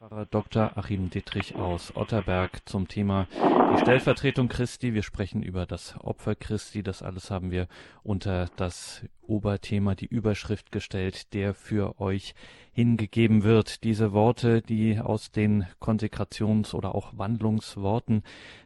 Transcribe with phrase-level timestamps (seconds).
[0.00, 0.78] Pfarrer Dr.
[0.78, 4.94] Achim Dittrich aus Otterberg zum Thema die Stellvertretung Christi.
[4.94, 6.82] Wir sprechen über das Opfer Christi.
[6.82, 7.68] Das alles haben wir
[8.02, 12.34] unter das Oberthema, die Überschrift gestellt, der für euch
[12.72, 13.84] hingegeben wird.
[13.84, 18.22] Diese Worte, die aus den Konsekrations- oder auch Wandlungsworten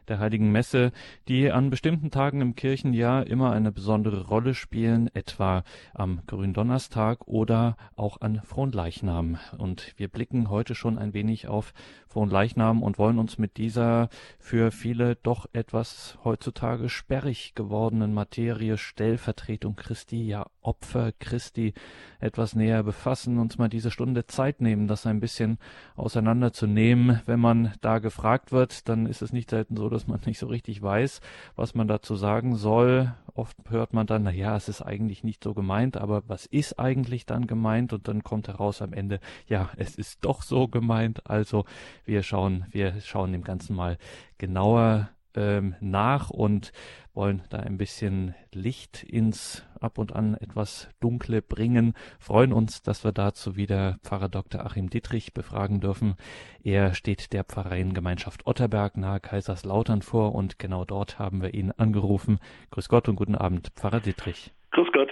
[0.07, 0.91] der Heiligen Messe,
[1.27, 5.63] die an bestimmten Tagen im Kirchenjahr immer eine besondere Rolle spielen, etwa
[5.93, 9.37] am Gründonnerstag oder auch an Fronleichnam.
[9.57, 11.73] Und wir blicken heute schon ein wenig auf
[12.07, 19.75] Fronleichnam und wollen uns mit dieser für viele doch etwas heutzutage sperrig gewordenen Materie Stellvertretung
[19.75, 21.73] Christi, ja Opfer Christi
[22.19, 25.57] etwas näher befassen, uns mal diese Stunde Zeit nehmen, das ein bisschen
[25.95, 27.21] auseinanderzunehmen.
[27.25, 30.47] Wenn man da gefragt wird, dann ist es nicht selten so, dass man nicht so
[30.47, 31.21] richtig weiß,
[31.55, 33.13] was man dazu sagen soll.
[33.33, 36.77] Oft hört man dann, na ja, es ist eigentlich nicht so gemeint, aber was ist
[36.77, 37.93] eigentlich dann gemeint?
[37.93, 41.29] Und dann kommt heraus am Ende, ja, es ist doch so gemeint.
[41.29, 41.63] Also
[42.03, 43.97] wir schauen, wir schauen dem Ganzen mal
[44.37, 46.73] genauer ähm, nach und
[47.15, 51.93] wollen da ein bisschen Licht ins ab und an etwas Dunkle bringen.
[52.19, 54.65] Freuen uns, dass wir dazu wieder Pfarrer Dr.
[54.65, 56.15] Achim Dietrich befragen dürfen.
[56.63, 62.39] Er steht der Pfarreiengemeinschaft Otterberg nahe Kaiserslautern vor und genau dort haben wir ihn angerufen.
[62.71, 64.53] Grüß Gott und guten Abend, Pfarrer Dietrich.
[64.71, 65.09] Grüß Gott.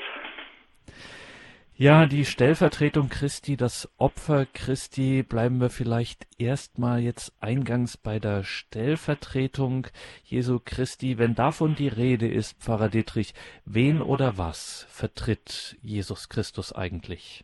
[1.75, 8.43] Ja, die Stellvertretung Christi, das Opfer Christi, bleiben wir vielleicht erstmal jetzt eingangs bei der
[8.43, 9.87] Stellvertretung
[10.23, 11.17] Jesu Christi.
[11.17, 13.33] Wenn davon die Rede ist, Pfarrer Dietrich,
[13.65, 17.43] wen oder was vertritt Jesus Christus eigentlich?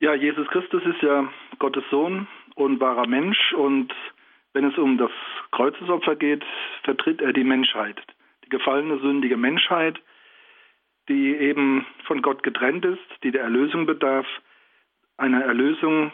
[0.00, 3.90] Ja, Jesus Christus ist ja Gottes Sohn und wahrer Mensch und
[4.52, 5.12] wenn es um das
[5.50, 6.44] Kreuzesopfer geht,
[6.84, 7.98] vertritt er die Menschheit,
[8.44, 9.98] die gefallene, sündige Menschheit–
[11.08, 14.26] die eben von Gott getrennt ist, die der Erlösung bedarf,
[15.16, 16.12] einer Erlösung,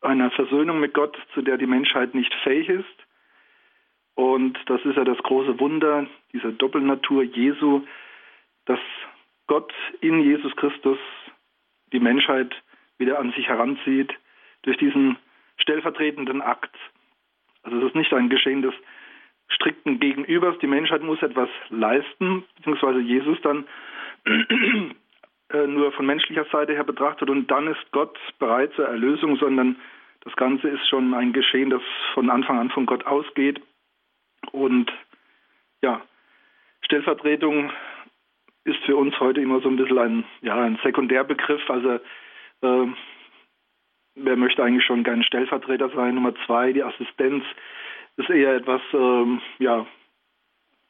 [0.00, 2.86] einer Versöhnung mit Gott, zu der die Menschheit nicht fähig ist.
[4.14, 7.82] Und das ist ja das große Wunder dieser Doppelnatur Jesu,
[8.66, 8.80] dass
[9.46, 10.98] Gott in Jesus Christus
[11.92, 12.54] die Menschheit
[12.98, 14.12] wieder an sich heranzieht
[14.62, 15.18] durch diesen
[15.56, 16.74] stellvertretenden Akt.
[17.62, 18.74] Also es ist nicht ein Geschehen des
[19.54, 20.58] strikten Gegenübers.
[20.58, 23.66] Die Menschheit muss etwas leisten, beziehungsweise Jesus dann
[25.52, 29.76] äh, nur von menschlicher Seite her betrachtet und dann ist Gott bereit zur Erlösung, sondern
[30.24, 31.82] das Ganze ist schon ein Geschehen, das
[32.14, 33.60] von Anfang an von Gott ausgeht.
[34.52, 34.92] Und
[35.82, 36.00] ja,
[36.84, 37.72] Stellvertretung
[38.64, 41.68] ist für uns heute immer so ein bisschen ein, ja, ein Sekundärbegriff.
[41.68, 41.94] Also
[42.62, 42.86] äh,
[44.14, 46.14] wer möchte eigentlich schon kein Stellvertreter sein?
[46.14, 47.44] Nummer zwei, die Assistenz
[48.16, 49.86] ist eher etwas, ähm, ja,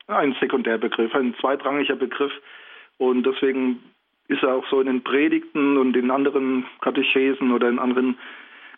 [0.08, 2.32] ein Sekundärbegriff, ein zweitrangiger Begriff.
[2.98, 3.82] Und deswegen
[4.28, 8.18] ist er auch so in den Predigten und in anderen Katechesen oder in anderen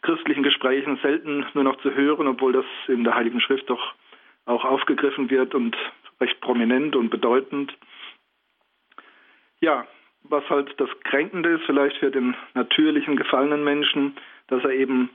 [0.03, 3.94] christlichen Gesprächen selten nur noch zu hören, obwohl das in der Heiligen Schrift doch
[4.47, 5.76] auch aufgegriffen wird und
[6.21, 7.75] recht prominent und bedeutend.
[9.61, 9.87] Ja,
[10.25, 14.16] was halt das Kränkende ist vielleicht für den natürlichen gefallenen Menschen,
[14.49, 15.11] dass er eben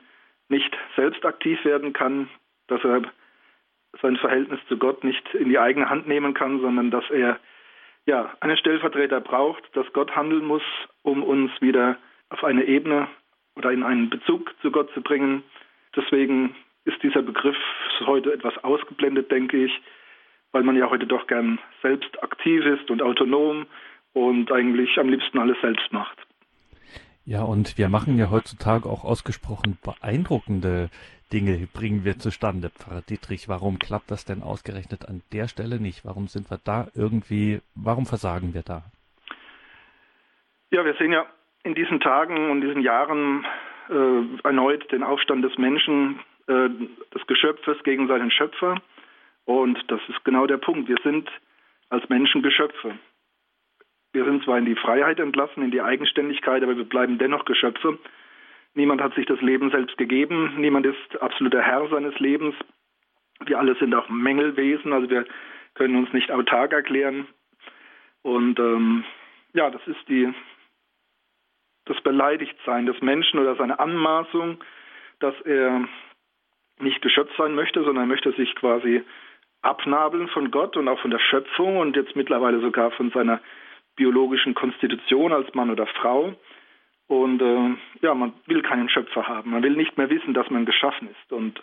[0.50, 2.30] nicht selbst aktiv werden kann,
[2.68, 3.04] dass er
[4.02, 7.40] sein Verhältnis zu Gott nicht in die eigene Hand nehmen kann, sondern dass er
[8.06, 10.64] ja einen Stellvertreter braucht, dass Gott handeln muss,
[11.04, 11.98] um uns wieder
[12.30, 13.08] auf eine Ebene
[13.56, 15.44] oder in einen Bezug zu Gott zu bringen.
[15.96, 16.56] Deswegen
[16.86, 17.58] ist dieser Begriff
[18.06, 19.82] heute etwas ausgeblendet, denke ich,
[20.52, 23.68] weil man ja heute doch gern selbst aktiv ist und autonom
[24.14, 26.18] und eigentlich am liebsten alles selbst macht.
[27.30, 30.90] Ja, und wir machen ja heutzutage auch ausgesprochen beeindruckende
[31.32, 33.48] Dinge bringen wir zustande, Pfarrer Dietrich.
[33.48, 36.04] Warum klappt das denn ausgerechnet an der Stelle nicht?
[36.06, 38.82] Warum sind wir da irgendwie, warum versagen wir da?
[40.72, 41.28] Ja, wir sehen ja
[41.62, 43.46] in diesen Tagen und diesen Jahren
[43.90, 46.70] äh, erneut den Aufstand des Menschen, äh,
[47.14, 48.82] des Geschöpfes gegen seinen Schöpfer.
[49.46, 50.90] Und das ist genau der Punkt.
[50.90, 51.30] Wir sind
[51.90, 52.98] als Menschen Geschöpfe.
[54.12, 58.00] Wir sind zwar in die Freiheit entlassen, in die Eigenständigkeit, aber wir bleiben dennoch Geschöpfe.
[58.74, 60.56] Niemand hat sich das Leben selbst gegeben.
[60.58, 62.56] Niemand ist absoluter Herr seines Lebens.
[63.46, 65.26] Wir alle sind auch Mängelwesen, also wir
[65.76, 67.28] können uns nicht autark erklären.
[68.22, 69.06] Und ähm,
[69.54, 70.34] ja, das ist die,
[71.86, 74.64] das Beleidigtsein des Menschen oder seine Anmaßung,
[75.20, 75.88] dass er
[76.80, 79.04] nicht Geschöpf sein möchte, sondern möchte sich quasi
[79.62, 83.42] abnabeln von Gott und auch von der Schöpfung und jetzt mittlerweile sogar von seiner
[84.00, 86.34] biologischen Konstitution als Mann oder Frau.
[87.08, 89.52] Und äh, ja, man will keinen Schöpfer haben.
[89.52, 91.32] Man will nicht mehr wissen, dass man geschaffen ist.
[91.34, 91.62] Und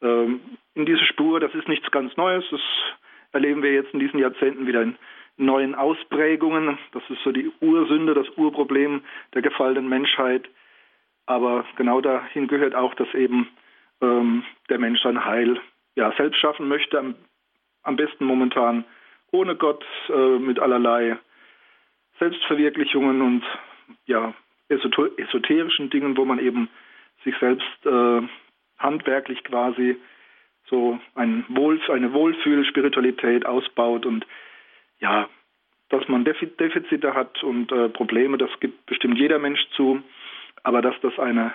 [0.00, 0.24] äh,
[0.74, 2.44] in diese Spur, das ist nichts ganz Neues.
[2.50, 2.60] Das
[3.32, 4.96] erleben wir jetzt in diesen Jahrzehnten wieder in
[5.36, 6.78] neuen Ausprägungen.
[6.92, 9.02] Das ist so die Ursünde, das Urproblem
[9.34, 10.48] der gefallenen Menschheit.
[11.26, 13.48] Aber genau dahin gehört auch, dass eben
[14.00, 15.60] ähm, der Mensch sein Heil
[15.94, 17.16] ja, selbst schaffen möchte, am,
[17.82, 18.84] am besten momentan
[19.30, 21.18] ohne Gott, äh, mit allerlei
[22.18, 23.44] Selbstverwirklichungen und
[24.06, 24.34] ja,
[24.68, 26.68] esoterischen Dingen, wo man eben
[27.24, 28.22] sich selbst äh,
[28.78, 29.96] handwerklich quasi
[30.68, 34.26] so ein Wohl, eine Wohlfühlspiritualität ausbaut und
[34.98, 35.28] ja,
[35.88, 40.02] dass man Defizite hat und äh, Probleme, das gibt bestimmt jeder Mensch zu,
[40.64, 41.52] aber dass das eine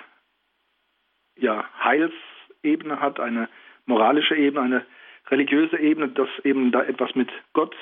[1.36, 3.48] ja, Heilsebene hat, eine
[3.84, 4.86] moralische Ebene, eine
[5.30, 7.76] religiöse Ebene, dass eben da etwas mit Gott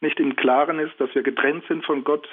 [0.00, 2.28] nicht im Klaren ist, dass wir getrennt sind von Gott,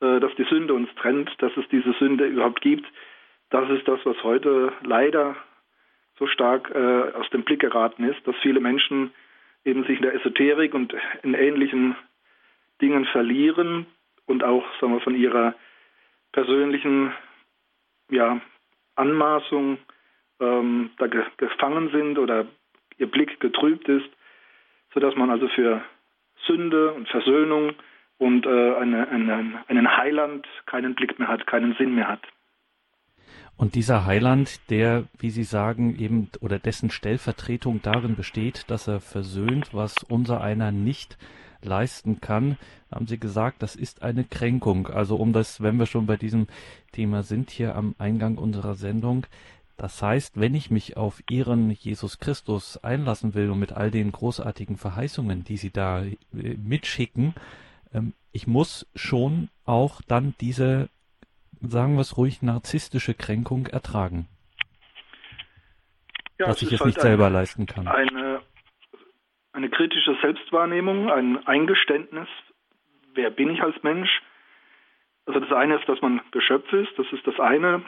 [0.00, 2.86] äh, dass die Sünde uns trennt, dass es diese Sünde überhaupt gibt.
[3.50, 5.36] Das ist das, was heute leider
[6.18, 9.12] so stark äh, aus dem Blick geraten ist, dass viele Menschen
[9.64, 11.96] eben sich in der Esoterik und in ähnlichen
[12.80, 13.86] Dingen verlieren
[14.26, 15.54] und auch sagen wir, von ihrer
[16.32, 17.12] persönlichen
[18.10, 18.40] ja,
[18.94, 19.78] Anmaßung
[20.40, 22.46] ähm, da ge gefangen sind oder
[22.98, 24.08] ihr Blick getrübt ist,
[24.92, 25.82] sodass man also für
[26.46, 27.72] Sünde und Versöhnung
[28.18, 32.22] und äh, eine, eine, einen Heiland keinen Blick mehr hat, keinen Sinn mehr hat.
[33.56, 39.00] Und dieser Heiland, der, wie Sie sagen, eben oder dessen Stellvertretung darin besteht, dass er
[39.00, 41.16] versöhnt, was unser einer nicht
[41.62, 42.58] leisten kann,
[42.92, 44.88] haben Sie gesagt, das ist eine Kränkung.
[44.88, 46.48] Also um das, wenn wir schon bei diesem
[46.92, 49.26] Thema sind, hier am Eingang unserer Sendung,
[49.76, 54.10] das heißt, wenn ich mich auf Ihren Jesus Christus einlassen will und mit all den
[54.10, 57.34] großartigen Verheißungen, die Sie da äh, mitschicken,
[57.92, 60.88] ähm, ich muss schon auch dann diese,
[61.60, 64.28] sagen wir es ruhig, narzisstische Kränkung ertragen.
[66.38, 67.88] Ja, dass ich es halt nicht selber leisten kann.
[67.88, 68.40] Eine,
[69.52, 72.28] eine kritische Selbstwahrnehmung, ein Eingeständnis,
[73.14, 74.22] wer bin ich als Mensch?
[75.26, 77.82] Also das eine ist, dass man Geschöpf ist, das ist das eine,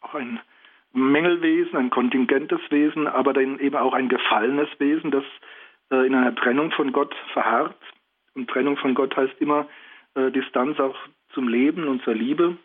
[0.00, 0.40] auch ein
[0.94, 5.24] Mängelwesen, ein kontingentes Wesen, aber dann eben auch ein gefallenes Wesen, das
[5.90, 7.76] äh, in einer Trennung von Gott verharrt.
[8.34, 9.68] Und Trennung von Gott heißt immer
[10.14, 10.96] äh, Distanz auch
[11.32, 12.56] zum Leben und zur Liebe.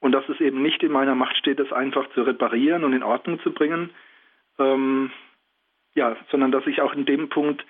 [0.00, 3.02] Und dass es eben nicht in meiner Macht steht, das einfach zu reparieren und in
[3.02, 3.90] Ordnung zu bringen,
[4.60, 5.10] ähm,
[5.94, 7.64] ja, sondern dass ich auch in dem Punkt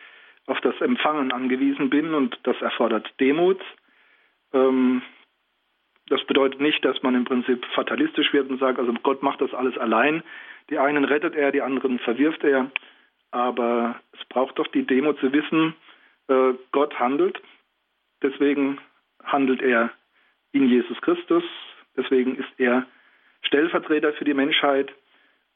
[0.46, 3.60] auf das Empfangen angewiesen bin und das erfordert Demut.
[4.52, 5.02] Ähm,
[6.08, 9.52] das bedeutet nicht, dass man im Prinzip fatalistisch wird und sagt, also Gott macht das
[9.54, 10.22] alles allein.
[10.70, 12.70] Die einen rettet er, die anderen verwirft er.
[13.30, 15.74] Aber es braucht doch die Demo zu wissen,
[16.28, 17.40] äh, Gott handelt.
[18.22, 18.78] Deswegen
[19.22, 19.90] handelt er
[20.52, 21.44] in Jesus Christus.
[21.96, 22.86] Deswegen ist er
[23.42, 24.92] Stellvertreter für die Menschheit.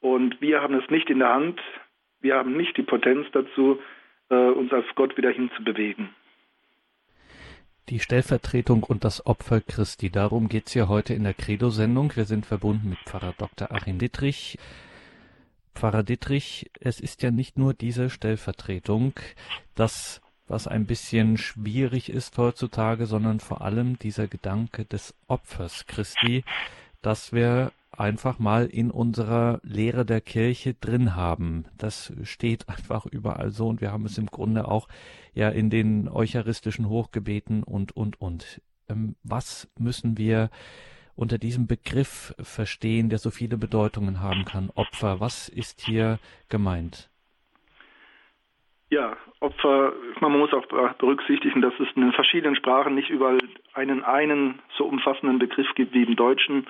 [0.01, 1.59] Und wir haben es nicht in der Hand.
[2.21, 3.81] Wir haben nicht die Potenz dazu,
[4.29, 6.09] äh, uns auf Gott wieder hinzubewegen.
[7.89, 10.09] Die Stellvertretung und das Opfer Christi.
[10.09, 12.15] Darum geht's hier heute in der Credo-Sendung.
[12.15, 13.71] Wir sind verbunden mit Pfarrer Dr.
[13.71, 14.57] Achim Dittrich.
[15.75, 19.13] Pfarrer Dittrich, es ist ja nicht nur diese Stellvertretung,
[19.75, 26.45] das, was ein bisschen schwierig ist heutzutage, sondern vor allem dieser Gedanke des Opfers Christi,
[27.01, 31.65] dass wir einfach mal in unserer Lehre der Kirche drin haben.
[31.77, 34.87] Das steht einfach überall so und wir haben es im Grunde auch
[35.33, 38.61] ja in den eucharistischen Hochgebeten und, und, und.
[38.89, 40.49] Ähm, was müssen wir
[41.15, 44.71] unter diesem Begriff verstehen, der so viele Bedeutungen haben kann?
[44.73, 46.19] Opfer, was ist hier
[46.49, 47.09] gemeint?
[48.89, 50.67] Ja, Opfer, man muss auch
[50.99, 53.39] berücksichtigen, dass es in den verschiedenen Sprachen nicht überall
[53.73, 56.67] einen einen so umfassenden Begriff gibt wie im Deutschen.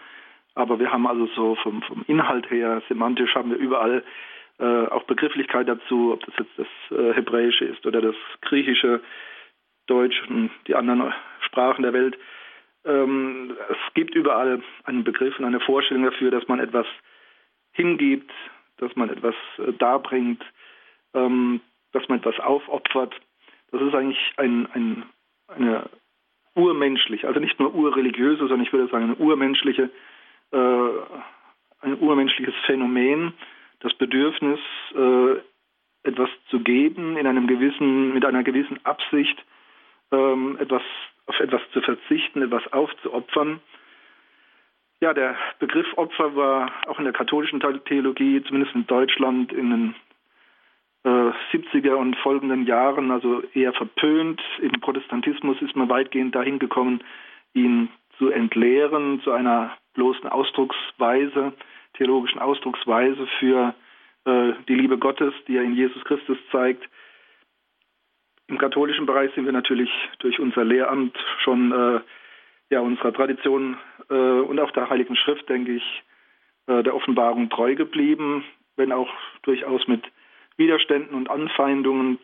[0.56, 4.04] Aber wir haben also so vom, vom Inhalt her, semantisch haben wir überall
[4.60, 9.02] äh, auch Begrifflichkeit dazu, ob das jetzt das äh, Hebräische ist oder das Griechische,
[9.88, 12.18] Deutsch und die anderen Sprachen der Welt.
[12.86, 16.86] Ähm, es gibt überall einen Begriff und eine Vorstellung dafür, dass man etwas
[17.72, 18.32] hingibt,
[18.78, 20.44] dass man etwas äh, darbringt,
[21.14, 23.14] ähm, dass man etwas aufopfert.
[23.72, 25.04] Das ist eigentlich ein, ein,
[25.48, 25.90] eine
[26.56, 29.90] urmenschliche, also nicht nur urreligiöse, sondern ich würde sagen eine urmenschliche,
[30.54, 30.90] äh,
[31.82, 33.34] ein urmenschliches Phänomen,
[33.80, 34.60] das Bedürfnis,
[34.96, 35.36] äh,
[36.04, 39.44] etwas zu geben in einem gewissen, mit einer gewissen Absicht,
[40.12, 40.82] ähm, etwas
[41.26, 43.62] auf etwas zu verzichten, etwas aufzuopfern.
[45.00, 49.96] Ja, der Begriff Opfer war auch in der katholischen Theologie, zumindest in Deutschland, in den
[51.04, 54.42] äh, 70er und folgenden Jahren, also eher verpönt.
[54.62, 57.02] Im Protestantismus ist man weitgehend dahin gekommen,
[57.54, 61.54] ihn zu entleeren, zu einer bloßen Ausdrucksweise,
[61.96, 63.76] theologischen Ausdrucksweise für
[64.26, 66.84] äh, die Liebe Gottes, die er in Jesus Christus zeigt.
[68.48, 69.90] Im katholischen Bereich sind wir natürlich
[70.20, 72.02] durch unser Lehramt schon äh,
[72.70, 73.78] ja, unserer Tradition
[74.10, 76.04] äh, und auch der Heiligen Schrift, denke ich,
[76.68, 78.44] äh, der Offenbarung treu geblieben,
[78.76, 79.10] wenn auch
[79.44, 80.04] durchaus mit
[80.58, 82.20] Widerständen und Anfeindungen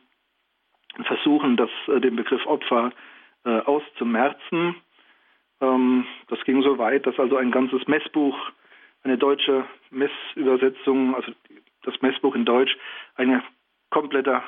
[1.03, 2.91] versuchen, das, äh, den Begriff Opfer
[3.45, 4.75] äh, auszumerzen.
[5.61, 8.37] Ähm, das ging so weit, dass also ein ganzes Messbuch,
[9.03, 11.31] eine deutsche Messübersetzung, also
[11.83, 12.75] das Messbuch in Deutsch,
[13.15, 13.43] eine
[13.89, 14.41] komplette,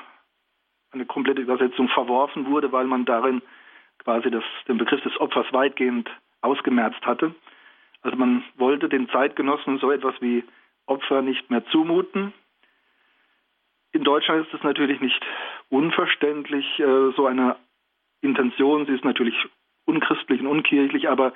[0.91, 3.41] eine komplette Übersetzung verworfen wurde, weil man darin
[3.99, 6.09] quasi das, den Begriff des Opfers weitgehend
[6.41, 7.33] ausgemerzt hatte.
[8.01, 10.43] Also man wollte den Zeitgenossen so etwas wie
[10.87, 12.33] Opfer nicht mehr zumuten.
[13.93, 15.21] In Deutschland ist es natürlich nicht
[15.69, 17.57] unverständlich, äh, so eine
[18.21, 18.85] Intention.
[18.85, 19.35] Sie ist natürlich
[19.85, 21.33] unchristlich und unkirchlich, aber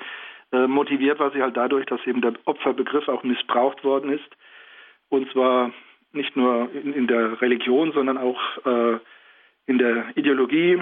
[0.51, 4.29] äh, motiviert war sie halt dadurch, dass eben der Opferbegriff auch missbraucht worden ist.
[5.09, 5.71] Und zwar
[6.13, 8.99] nicht nur in, in der Religion, sondern auch äh,
[9.67, 10.81] in der Ideologie,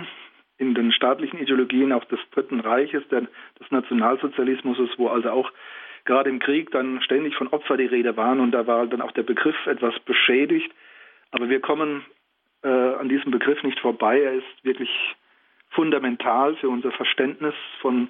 [0.57, 5.51] in den staatlichen Ideologien auch des Dritten Reiches, der, des Nationalsozialismus, wo also auch
[6.05, 9.11] gerade im Krieg dann ständig von Opfer die Rede waren und da war dann auch
[9.11, 10.71] der Begriff etwas beschädigt.
[11.31, 12.05] Aber wir kommen
[12.63, 14.21] äh, an diesem Begriff nicht vorbei.
[14.21, 14.89] Er ist wirklich
[15.73, 18.09] fundamental für unser Verständnis von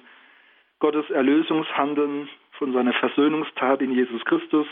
[0.78, 4.66] Gottes Erlösungshandeln, von seiner Versöhnungstat in Jesus Christus.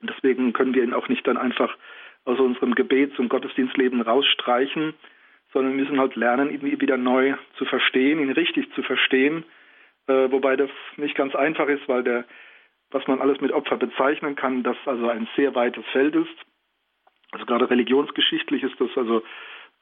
[0.00, 1.76] Deswegen können wir ihn auch nicht dann einfach
[2.24, 4.94] aus unserem Gebets- und Gottesdienstleben rausstreichen,
[5.52, 9.44] sondern müssen halt lernen, ihn wieder neu zu verstehen, ihn richtig zu verstehen
[10.06, 12.24] äh, wobei das nicht ganz einfach ist, weil der,
[12.90, 16.36] was man alles mit Opfer bezeichnen kann, das also ein sehr weites Feld ist.
[17.32, 19.22] Also gerade religionsgeschichtlich ist das also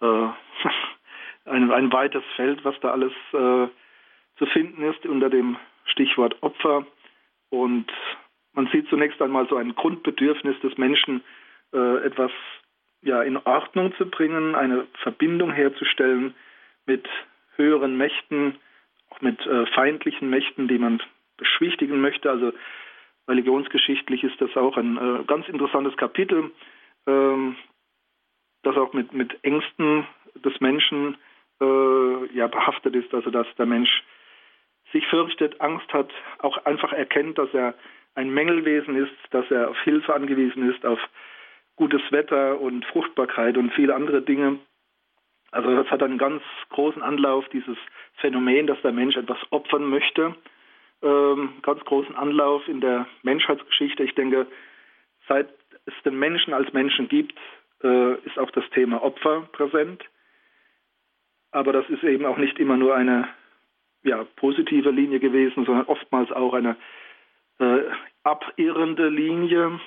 [0.00, 0.28] äh,
[1.44, 3.68] ein, ein weites Feld, was da alles äh,
[4.38, 6.86] zu finden ist unter dem Stichwort Opfer.
[7.50, 7.90] Und
[8.52, 11.22] man sieht zunächst einmal so ein Grundbedürfnis des Menschen,
[11.72, 12.30] äh, etwas
[13.02, 16.34] ja, in Ordnung zu bringen, eine Verbindung herzustellen
[16.86, 17.06] mit
[17.56, 18.56] höheren Mächten,
[19.10, 21.02] auch mit äh, feindlichen Mächten, die man
[21.36, 22.30] beschwichtigen möchte.
[22.30, 22.52] Also
[23.28, 26.50] religionsgeschichtlich ist das auch ein äh, ganz interessantes Kapitel,
[27.06, 27.56] ähm,
[28.62, 31.16] das auch mit, mit Ängsten des Menschen
[31.64, 33.12] äh, ja, behaftet ist.
[33.14, 34.02] Also dass der Mensch
[34.92, 37.74] sich fürchtet, Angst hat, auch einfach erkennt, dass er
[38.14, 41.00] ein Mängelwesen ist, dass er auf Hilfe angewiesen ist, auf
[41.76, 44.58] gutes Wetter und Fruchtbarkeit und viele andere Dinge.
[45.50, 47.76] Also das hat einen ganz großen Anlauf, dieses
[48.14, 50.34] Phänomen, dass der Mensch etwas opfern möchte.
[51.02, 54.04] Ähm, ganz großen Anlauf in der Menschheitsgeschichte.
[54.04, 54.46] Ich denke,
[55.28, 55.48] seit
[55.86, 57.38] es den Menschen als Menschen gibt,
[57.82, 60.02] äh, ist auch das Thema Opfer präsent.
[61.54, 63.28] Aber das ist eben auch nicht immer nur eine
[64.02, 66.76] ja, positive Linie gewesen, sondern oftmals auch eine
[67.60, 67.82] äh,
[68.24, 69.78] abirrende Linie,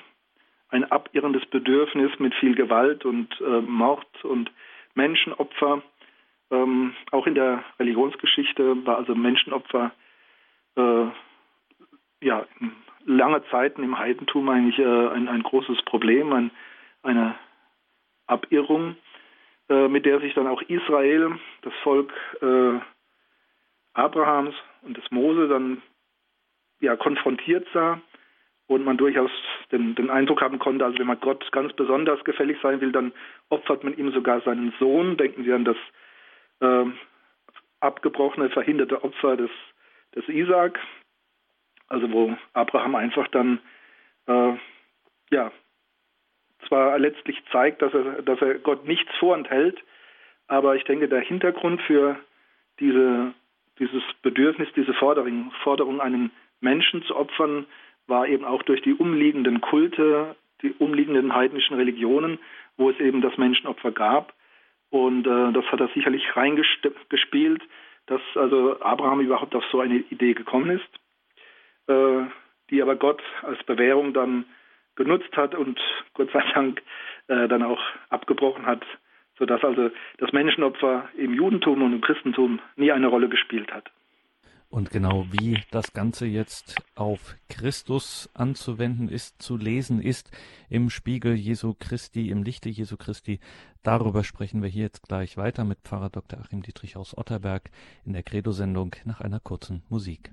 [0.70, 4.50] ein abirrendes Bedürfnis mit viel Gewalt und äh, Mord und
[4.94, 5.82] Menschenopfer.
[6.50, 9.92] Ähm, auch in der Religionsgeschichte war also Menschenopfer
[10.74, 11.04] äh,
[12.22, 12.46] ja
[13.04, 16.50] lange Zeiten im Heidentum eigentlich äh, ein, ein, großes Problem, ein,
[17.02, 17.34] eine
[18.26, 18.96] Abirrung,
[19.68, 22.80] mit der sich dann auch Israel, das Volk äh,
[23.92, 25.82] Abrahams und des Mose dann
[26.80, 28.00] ja konfrontiert sah
[28.68, 29.30] und man durchaus
[29.72, 33.12] den, den, Eindruck haben konnte, also wenn man Gott ganz besonders gefällig sein will, dann
[33.48, 35.16] opfert man ihm sogar seinen Sohn.
[35.16, 35.76] Denken Sie an das
[36.60, 36.84] äh,
[37.80, 39.50] abgebrochene, verhinderte Opfer des,
[40.14, 40.78] des Isaak,
[41.88, 43.58] also wo Abraham einfach dann
[44.26, 44.52] äh,
[45.30, 45.50] ja
[46.68, 49.78] zwar letztlich zeigt, dass er, dass er Gott nichts vorenthält,
[50.46, 52.16] aber ich denke, der Hintergrund für
[52.80, 53.34] diese,
[53.78, 57.66] dieses Bedürfnis, diese Forderung, Forderung, einen Menschen zu opfern,
[58.06, 62.38] war eben auch durch die umliegenden Kulte, die umliegenden heidnischen Religionen,
[62.76, 64.32] wo es eben das Menschenopfer gab.
[64.90, 67.62] Und äh, das hat er sicherlich reingespielt,
[68.06, 72.24] dass also Abraham überhaupt auf so eine Idee gekommen ist, äh,
[72.70, 74.46] die aber Gott als Bewährung dann
[74.98, 75.80] genutzt hat und
[76.12, 76.82] Gott sei Dank
[77.28, 78.84] äh, dann auch abgebrochen hat,
[79.38, 83.90] sodass also das Menschenopfer im Judentum und im Christentum nie eine Rolle gespielt hat.
[84.70, 90.30] Und genau wie das Ganze jetzt auf Christus anzuwenden ist, zu lesen ist,
[90.68, 93.40] im Spiegel Jesu Christi, im Lichte Jesu Christi,
[93.82, 96.40] darüber sprechen wir hier jetzt gleich weiter mit Pfarrer Dr.
[96.40, 97.70] Achim Dietrich aus Otterberg
[98.04, 100.32] in der Credo-Sendung nach einer kurzen Musik.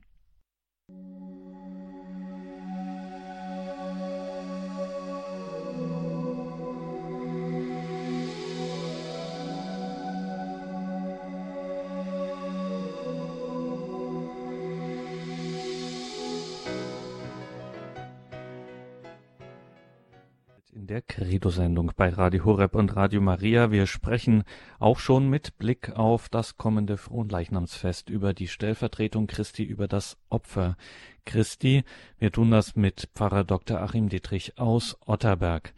[20.86, 23.72] In der Credo-Sendung bei Radio Horeb und Radio Maria.
[23.72, 24.44] Wir sprechen
[24.78, 30.78] auch schon mit Blick auf das kommende Fronleichnamsfest über die Stellvertretung Christi, über das Opfer
[31.26, 31.84] Christi.
[32.20, 33.82] Wir tun das mit Pfarrer Dr.
[33.82, 35.74] Achim Dietrich aus Otterberg.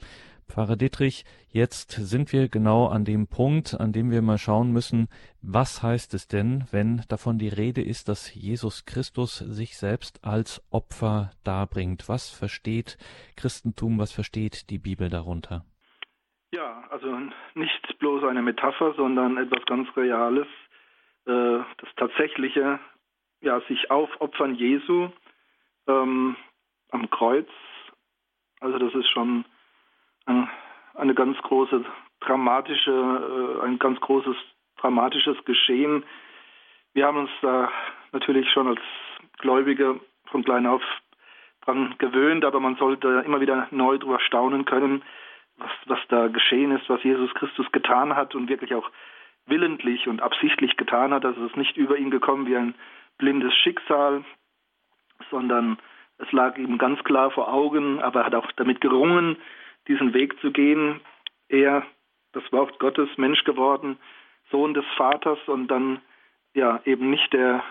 [0.49, 5.07] Pfarrer Dietrich, jetzt sind wir genau an dem Punkt, an dem wir mal schauen müssen,
[5.41, 10.65] was heißt es denn, wenn davon die Rede ist, dass Jesus Christus sich selbst als
[10.71, 12.07] Opfer darbringt?
[12.07, 12.97] Was versteht
[13.35, 15.65] Christentum, was versteht die Bibel darunter?
[16.51, 17.07] Ja, also
[17.55, 20.47] nicht bloß eine Metapher, sondern etwas ganz Reales,
[21.25, 22.79] äh, das tatsächliche,
[23.41, 25.09] ja, sich aufopfern Jesu
[25.87, 26.37] ähm,
[26.91, 27.49] am Kreuz.
[28.61, 29.45] Also das ist schon
[30.27, 31.85] eine ganz große
[32.19, 32.91] dramatische,
[33.61, 34.35] äh, ein ganz großes
[34.77, 36.03] dramatisches Geschehen.
[36.93, 37.71] Wir haben uns da
[38.11, 38.81] natürlich schon als
[39.37, 40.81] Gläubige von klein auf
[41.65, 45.03] dran gewöhnt, aber man sollte immer wieder neu drüber staunen können,
[45.57, 48.89] was, was da geschehen ist, was Jesus Christus getan hat und wirklich auch
[49.45, 51.25] willentlich und absichtlich getan hat.
[51.25, 52.75] Also es ist nicht über ihn gekommen wie ein
[53.17, 54.23] blindes Schicksal,
[55.29, 55.77] sondern
[56.19, 59.37] es lag ihm ganz klar vor Augen, aber er hat auch damit gerungen,
[59.87, 61.01] diesen Weg zu gehen.
[61.49, 61.85] Er,
[62.33, 63.97] das Wort Gottes, Mensch geworden,
[64.51, 66.01] Sohn des Vaters und dann
[66.53, 67.63] ja eben nicht der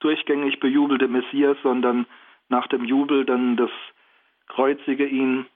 [0.00, 2.06] durchgängig bejubelte Messias, sondern
[2.48, 3.70] nach dem Jubel dann das
[4.48, 5.46] Kreuzige ihn.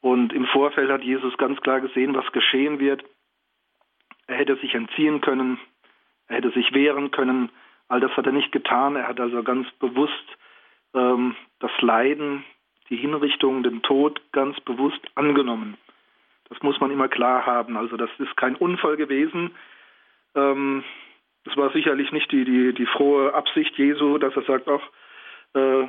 [0.00, 3.04] Und im Vorfeld hat Jesus ganz klar gesehen, was geschehen wird.
[4.26, 5.58] Er hätte sich entziehen können,
[6.28, 7.50] er hätte sich wehren können.
[7.88, 8.96] All das hat er nicht getan.
[8.96, 10.36] Er hat also ganz bewusst
[10.94, 12.44] ähm, das Leiden
[12.90, 15.76] die Hinrichtung, den Tod ganz bewusst angenommen.
[16.48, 17.76] Das muss man immer klar haben.
[17.76, 19.50] Also das ist kein Unfall gewesen.
[20.34, 20.84] Ähm,
[21.44, 24.82] das war sicherlich nicht die, die, die frohe Absicht Jesu, dass er sagt, ach,
[25.54, 25.86] äh,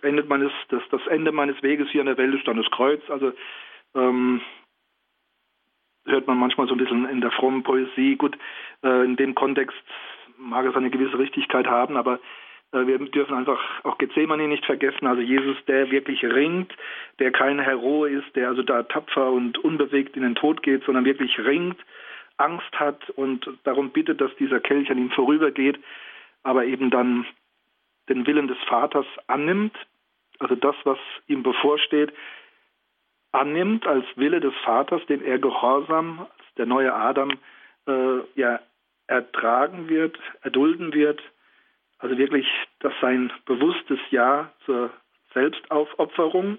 [0.00, 3.02] Ende meines, das, das Ende meines Weges hier in der Welt ist dann das Kreuz.
[3.10, 3.32] Also
[3.94, 4.40] ähm,
[6.06, 8.16] hört man manchmal so ein bisschen in der frommen Poesie.
[8.16, 8.36] Gut,
[8.82, 9.76] äh, in dem Kontext
[10.38, 12.18] mag es eine gewisse Richtigkeit haben, aber
[12.72, 16.72] wir dürfen einfach auch Gethsemane nicht vergessen, also Jesus, der wirklich ringt,
[17.18, 21.04] der kein Hero ist, der also da tapfer und unbewegt in den Tod geht, sondern
[21.04, 21.76] wirklich ringt,
[22.38, 25.78] Angst hat und darum bittet, dass dieser Kelch an ihm vorübergeht,
[26.42, 27.26] aber eben dann
[28.08, 29.76] den Willen des Vaters annimmt,
[30.38, 32.12] also das, was ihm bevorsteht,
[33.32, 37.32] annimmt als Wille des Vaters, den er gehorsam, der neue Adam,
[37.86, 38.60] äh, ja,
[39.06, 41.22] ertragen wird, erdulden wird,
[42.02, 42.46] also wirklich
[42.80, 44.90] das sein bewusstes Ja zur
[45.34, 46.58] Selbstaufopferung.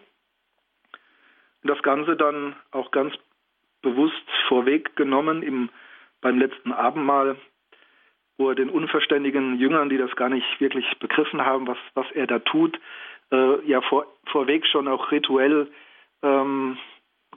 [1.61, 3.13] Und das Ganze dann auch ganz
[3.81, 5.69] bewusst vorweggenommen im,
[6.21, 7.35] beim letzten Abendmahl,
[8.37, 12.25] wo er den unverständigen Jüngern, die das gar nicht wirklich begriffen haben, was, was er
[12.25, 12.79] da tut,
[13.31, 15.69] äh, ja vor, vorweg schon auch rituell,
[16.21, 16.77] ähm,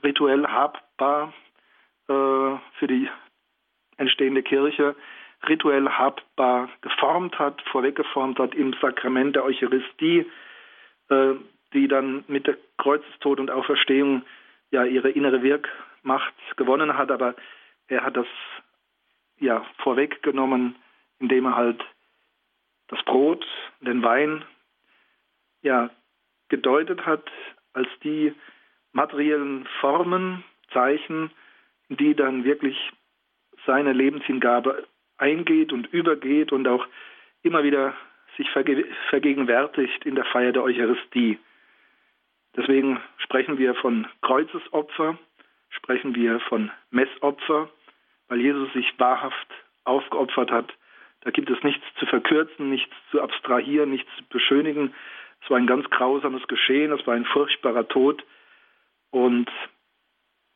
[0.01, 1.33] rituell habbar
[2.07, 3.09] äh, für die
[3.97, 4.95] entstehende Kirche
[5.47, 10.25] rituell habbar geformt hat, vorweggeformt hat im Sakrament der Eucharistie,
[11.09, 11.33] äh,
[11.73, 14.23] die dann mit der Kreuzestod und Auferstehung
[14.71, 17.35] ja ihre innere Wirkmacht gewonnen hat, aber
[17.87, 18.27] er hat das
[19.39, 20.75] ja vorweggenommen,
[21.19, 21.83] indem er halt
[22.87, 23.45] das Brot,
[23.81, 24.43] den Wein
[25.61, 25.89] ja
[26.49, 27.29] gedeutet hat
[27.73, 28.33] als die
[28.93, 31.31] materiellen Formen, Zeichen,
[31.89, 32.77] die dann wirklich
[33.65, 36.85] seine Lebenshingabe eingeht und übergeht und auch
[37.43, 37.95] immer wieder
[38.37, 41.39] sich verge vergegenwärtigt in der Feier der Eucharistie.
[42.55, 45.17] Deswegen sprechen wir von Kreuzesopfer,
[45.69, 47.69] sprechen wir von Messopfer,
[48.27, 49.47] weil Jesus sich wahrhaft
[49.83, 50.73] aufgeopfert hat.
[51.21, 54.93] Da gibt es nichts zu verkürzen, nichts zu abstrahieren, nichts zu beschönigen.
[55.43, 58.23] Es war ein ganz grausames Geschehen, es war ein furchtbarer Tod.
[59.11, 59.49] Und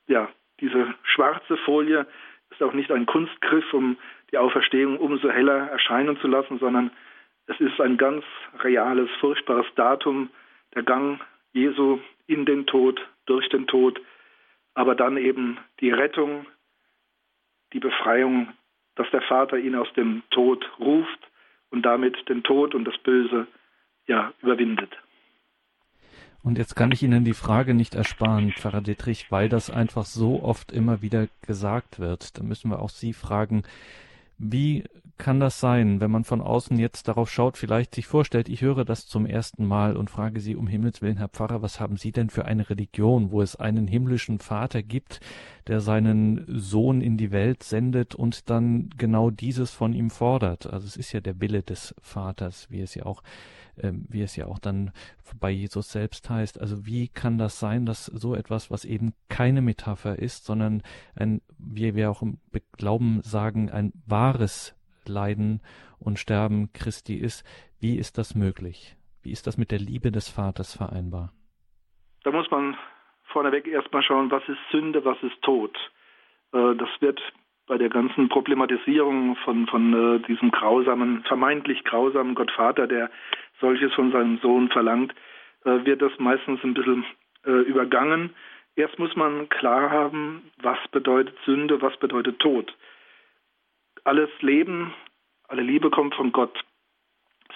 [0.08, 2.06] ja, diese schwarze Folie
[2.52, 3.98] ist auch nicht ein Kunstgriff, um
[4.32, 6.92] die Auferstehung umso heller erscheinen zu lassen, sondern
[7.48, 8.24] es ist ein ganz
[8.60, 10.30] reales, furchtbares Datum,
[10.76, 11.20] der Gang
[11.54, 14.00] Jesu in den Tod, durch den Tod,
[14.74, 16.46] aber dann eben die Rettung,
[17.74, 18.50] die Befreiung,
[18.96, 21.20] dass der Vater ihn aus dem Tod ruft
[21.70, 23.48] und damit den Tod und das Böse
[24.08, 24.96] ja überwindet.
[26.44, 30.42] Und jetzt kann ich Ihnen die Frage nicht ersparen, Pfarrer Dietrich, weil das einfach so
[30.42, 32.38] oft immer wieder gesagt wird.
[32.38, 33.64] Da müssen wir auch Sie fragen,
[34.40, 34.84] wie
[35.20, 38.84] kann das sein, wenn man von außen jetzt darauf schaut, vielleicht sich vorstellt, ich höre
[38.86, 42.12] das zum ersten Mal und frage Sie um Himmels willen, Herr Pfarrer, was haben Sie
[42.12, 45.20] denn für eine Religion, wo es einen himmlischen Vater gibt,
[45.68, 50.66] der seinen Sohn in die Welt sendet und dann genau dieses von ihm fordert?
[50.66, 53.22] Also es ist ja der Wille des Vaters, wie es ja auch
[53.82, 54.92] ähm, wie es ja auch dann
[55.40, 56.60] bei Jesus selbst heißt.
[56.60, 60.84] Also wie kann das sein, dass so etwas, was eben keine Metapher ist, sondern
[61.16, 62.40] ein, wie wir auch im
[62.78, 64.76] Glauben sagen, ein wahres
[65.08, 65.62] Leiden
[66.00, 67.46] und Sterben Christi ist.
[67.80, 68.96] Wie ist das möglich?
[69.24, 71.32] Wie ist das mit der Liebe des Vaters vereinbar?
[72.24, 72.78] Da muss man
[73.32, 75.76] vorneweg erstmal schauen, was ist Sünde, was ist Tod.
[76.54, 77.20] Äh, das wird
[77.68, 83.10] bei der ganzen Problematisierung von, von äh, diesem grausamen, vermeintlich grausamen Gottvater, der
[83.60, 85.14] solches von seinem Sohn verlangt,
[85.66, 87.06] äh, wird das meistens ein bisschen
[87.44, 88.36] übergangen.
[88.76, 92.72] Erst muss man klar haben, was bedeutet Sünde, was bedeutet Tod.
[94.04, 94.94] Alles Leben,
[95.48, 96.64] alle Liebe kommt von Gott.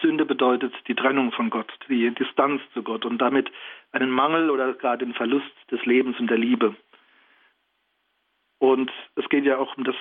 [0.02, 3.50] Sünde bedeutet die Trennung von Gott, die Distanz zu Gott und damit
[3.92, 6.76] einen Mangel oder gar den Verlust des Lebens und der Liebe.
[8.66, 9.96] Und es geht ja auch um das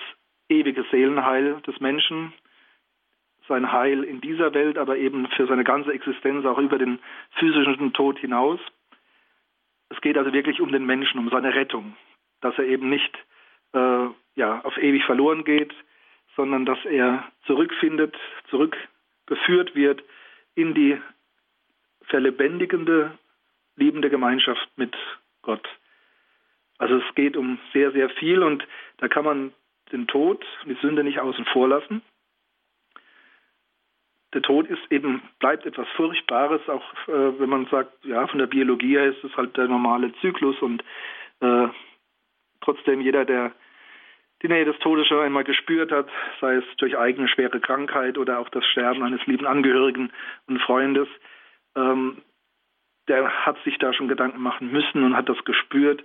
[0.49, 2.33] ewige Seelenheil des Menschen,
[3.47, 6.97] sein Heil in dieser Welt, aber eben für seine ganze Existenz auch über den
[7.37, 8.59] physischen Tod hinaus.
[9.89, 11.95] Es geht also wirklich um den Menschen, um seine Rettung,
[12.41, 13.15] dass er eben nicht
[13.73, 15.71] äh, ja, auf ewig verloren geht,
[16.35, 18.17] sondern dass er zurückfindet,
[18.49, 20.03] zurückgeführt wird
[20.55, 20.99] in die
[22.05, 23.15] verlebendigende,
[23.75, 24.95] liebende Gemeinschaft mit
[25.43, 25.67] Gott.
[26.77, 29.53] Also es geht um sehr, sehr viel und da kann man
[29.91, 32.01] den Tod, die Sünde nicht außen vor lassen.
[34.33, 38.47] Der Tod ist eben, bleibt etwas Furchtbares, auch äh, wenn man sagt, ja, von der
[38.47, 40.83] Biologie her ist es halt der normale Zyklus und
[41.39, 41.67] äh,
[42.59, 43.53] trotzdem jeder, der
[44.41, 46.09] die Nähe des Todes schon einmal gespürt hat,
[46.41, 50.11] sei es durch eigene schwere Krankheit oder auch das Sterben eines lieben Angehörigen
[50.47, 51.07] und Freundes,
[51.75, 52.21] ähm,
[53.07, 56.03] der hat sich da schon Gedanken machen müssen und hat das gespürt,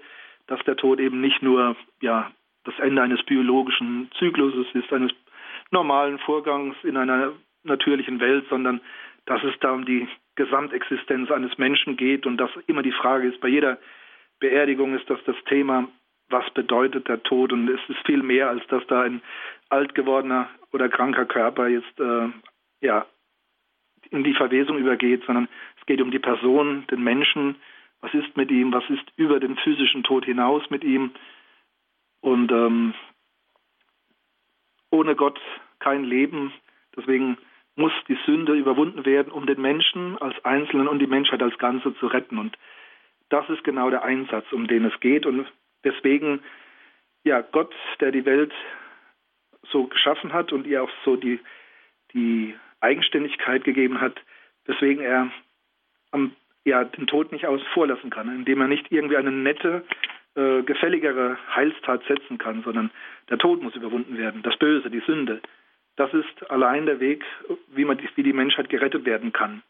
[0.51, 2.31] dass der Tod eben nicht nur ja,
[2.65, 5.13] das Ende eines biologischen Zykluses ist, eines
[5.71, 7.33] normalen Vorgangs in einer
[7.63, 8.81] natürlichen Welt, sondern
[9.27, 13.41] dass es da um die Gesamtexistenz eines Menschen geht und dass immer die Frage ist,
[13.41, 13.79] bei jeder
[14.41, 15.87] Beerdigung ist das das Thema,
[16.31, 17.53] was bedeutet der Tod?
[17.53, 19.23] Und es ist viel mehr, als dass da ein
[19.69, 22.29] alt gewordener oder kranker Körper jetzt äh,
[22.81, 23.07] ja,
[24.11, 27.55] in die Verwesung übergeht, sondern es geht um die Person, den Menschen,
[28.01, 31.13] was ist mit ihm, was ist über den physischen Tod hinaus mit ihm.
[32.21, 32.95] Und ähm,
[34.91, 35.41] ohne Gott
[35.79, 36.53] kein Leben.
[36.97, 37.39] Deswegen
[37.77, 41.95] muss die Sünde überwunden werden, um den Menschen als Einzelnen und die Menschheit als Ganze
[41.97, 42.39] zu retten.
[42.39, 42.59] Und
[43.29, 45.25] das ist genau der Einsatz, um den es geht.
[45.25, 45.47] Und
[45.85, 46.41] deswegen,
[47.25, 48.53] ja, Gott, der die Welt
[49.71, 51.39] so geschaffen hat und ihr auch so die,
[52.13, 54.21] die Eigenständigkeit gegeben hat,
[54.65, 55.31] weswegen er
[56.11, 56.35] am
[56.65, 59.85] ja den Tod nicht außen vor lassen kann, indem er nicht irgendwie eine nette,
[60.37, 62.91] äh, gefälligere Heilstat setzen kann, sondern
[63.29, 65.41] der Tod muss überwunden werden, das Böse, die Sünde.
[65.97, 67.25] Das ist allein der Weg,
[67.69, 69.63] wie, man, wie die Menschheit gerettet werden kann.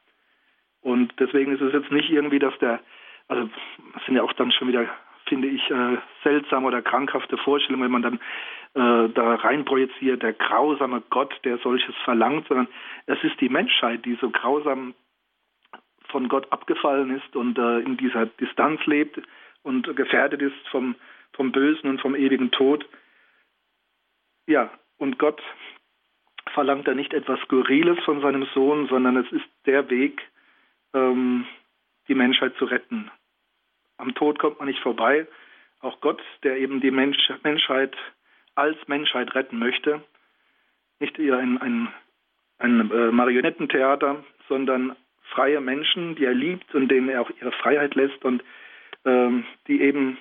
[0.82, 2.80] Und deswegen ist es jetzt nicht irgendwie, dass der,
[3.28, 3.48] also
[3.94, 4.86] das sind ja auch dann schon wieder,
[5.26, 8.20] finde ich, äh, seltsame oder krankhafte Vorstellungen, wenn man dann
[8.74, 12.68] äh, da reinprojiziert, der grausame Gott, der solches verlangt, sondern
[13.06, 14.94] es ist die Menschheit, die so grausam
[16.10, 19.20] von Gott abgefallen ist und äh, in dieser Distanz lebt
[19.62, 20.94] und gefährdet ist vom,
[21.32, 22.86] vom Bösen und vom ewigen Tod.
[24.46, 25.40] Ja, und Gott
[26.52, 30.20] verlangt da nicht etwas Skurriles von seinem Sohn, sondern es ist der Weg,
[30.94, 31.46] ähm,
[32.08, 33.10] die Menschheit zu retten.
[33.96, 35.26] Am Tod kommt man nicht vorbei.
[35.80, 37.96] Auch Gott, der eben die Mensch, Menschheit
[38.54, 40.02] als Menschheit retten möchte,
[40.98, 41.88] nicht eher ein, ein,
[42.58, 44.96] ein äh, Marionettentheater, sondern
[45.30, 48.42] freie Menschen, die er liebt und denen er auch ihre Freiheit lässt und
[49.04, 50.18] ähm, die eben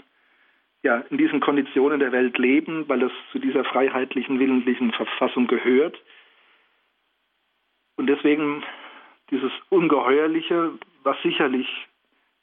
[0.82, 6.02] ja, in diesen Konditionen der Welt leben, weil es zu dieser freiheitlichen, willentlichen Verfassung gehört.
[7.98, 8.64] Und deswegen
[9.30, 10.72] dieses Ungeheuerliche,
[11.04, 11.68] was sicherlich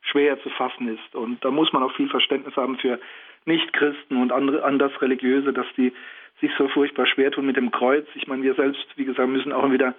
[0.02, 1.14] schwer zu fassen ist.
[1.14, 3.00] Und da muss man auch viel Verständnis haben für
[3.46, 5.92] Nichtchristen und andere anders Religiöse, dass die
[6.40, 8.06] sich so furchtbar schwer tun mit dem Kreuz.
[8.14, 9.94] Ich meine, wir selbst, wie gesagt, müssen auch wieder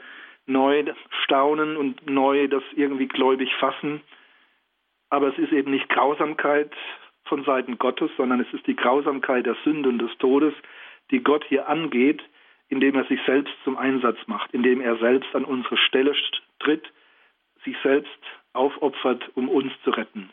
[0.48, 0.86] neu
[1.24, 4.02] staunen und neu das irgendwie gläubig fassen.
[5.10, 6.72] Aber es ist eben nicht Grausamkeit
[7.26, 10.54] von Seiten Gottes, sondern es ist die Grausamkeit der Sünde und des Todes,
[11.12, 12.22] die Gott hier angeht,
[12.70, 16.14] indem er sich selbst zum Einsatz macht, indem er selbst an unsere Stelle
[16.60, 16.92] tritt,
[17.64, 18.20] sich selbst
[18.54, 20.30] aufopfert, um uns zu retten.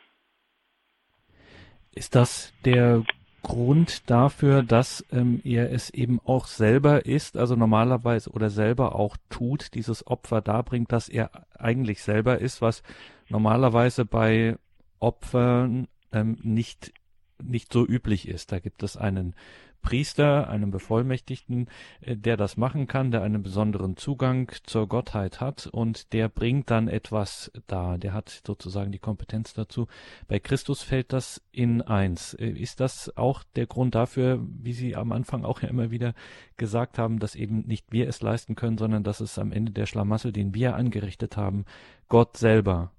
[1.95, 3.05] Ist das der
[3.45, 9.17] Grund dafür, dass ähm, er es eben auch selber ist, also normalerweise oder selber auch
[9.31, 12.83] tut, dieses Opfer darbringt, dass er eigentlich selber ist, was
[13.29, 14.57] normalerweise bei
[14.99, 16.93] Opfern ähm, nicht,
[17.41, 18.51] nicht so üblich ist.
[18.51, 19.35] Da gibt es einen
[19.85, 21.69] Priester, einem Bevollmächtigten,
[22.01, 26.71] äh, der das machen kann, der einen besonderen Zugang zur Gottheit hat und der bringt
[26.71, 27.97] dann etwas da.
[27.99, 29.87] Der hat sozusagen die Kompetenz dazu.
[30.27, 32.35] Bei Christus fällt das in eins.
[32.35, 36.15] Äh, ist das auch der Grund dafür, wie Sie am Anfang auch ja immer wieder
[36.57, 39.87] gesagt haben, dass eben nicht wir es leisten können, sondern dass es am Ende der
[39.87, 41.67] Schlamassel, den wir angerichtet haben,
[42.09, 42.91] Gott selber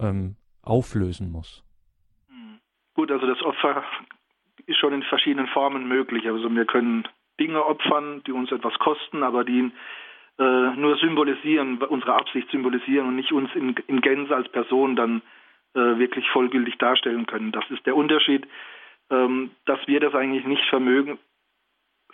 [0.00, 1.62] ähm, auflösen muss?
[2.94, 3.82] Gut, also das Opfer
[4.66, 6.26] ist schon in verschiedenen Formen möglich.
[6.26, 7.06] Also wir können
[7.40, 9.70] Dinge opfern, die uns etwas kosten, aber die
[10.38, 15.22] äh, nur symbolisieren, unsere Absicht symbolisieren und nicht uns in, in Gänze als Person dann
[15.74, 17.52] äh, wirklich vollgültig darstellen können.
[17.52, 18.46] Das ist der Unterschied,
[19.10, 21.18] ähm, dass wir das eigentlich nicht vermögen.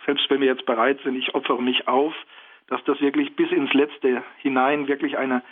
[0.05, 2.13] Selbst wenn wir jetzt bereit sind, ich opfere mich auf,
[2.67, 5.43] dass das wirklich bis ins Letzte hinein wirklich eine